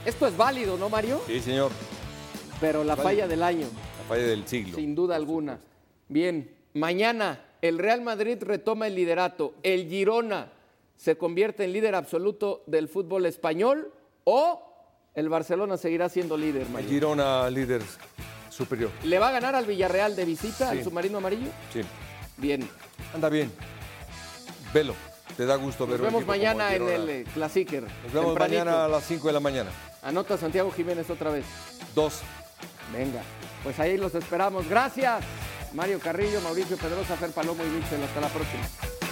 [0.04, 1.22] Esto es válido, ¿no, Mario?
[1.28, 1.72] Sí, señor.
[2.60, 3.68] Pero la falla del año.
[4.00, 4.78] La falla del siglo.
[4.78, 5.60] Sin duda alguna.
[6.08, 9.54] Bien, mañana el Real Madrid retoma el liderato.
[9.62, 10.52] El Girona
[10.96, 13.92] se convierte en líder absoluto del fútbol español
[14.24, 14.62] o
[15.14, 16.68] el Barcelona seguirá siendo líder.
[16.78, 17.82] El Girona líder
[18.50, 18.92] superior.
[19.04, 21.50] ¿Le va a ganar al Villarreal de visita, al submarino amarillo?
[21.72, 21.82] Sí.
[22.38, 22.68] Bien.
[23.14, 23.52] Anda bien.
[24.74, 24.94] Velo.
[25.38, 26.06] Te da gusto verlo.
[26.06, 27.84] Nos vemos mañana en el eh, Clasicer.
[28.04, 29.70] Nos vemos mañana a las 5 de la mañana.
[30.02, 31.46] Anota Santiago Jiménez otra vez.
[31.94, 32.22] Dos.
[32.94, 33.22] Venga.
[33.64, 34.70] Pues ahí los esperamos.
[34.70, 35.24] Gracias.
[35.74, 38.02] Mario Carrillo, Mauricio Pedrosa, Fer Palomo y Michel.
[38.04, 39.05] Hasta la próxima.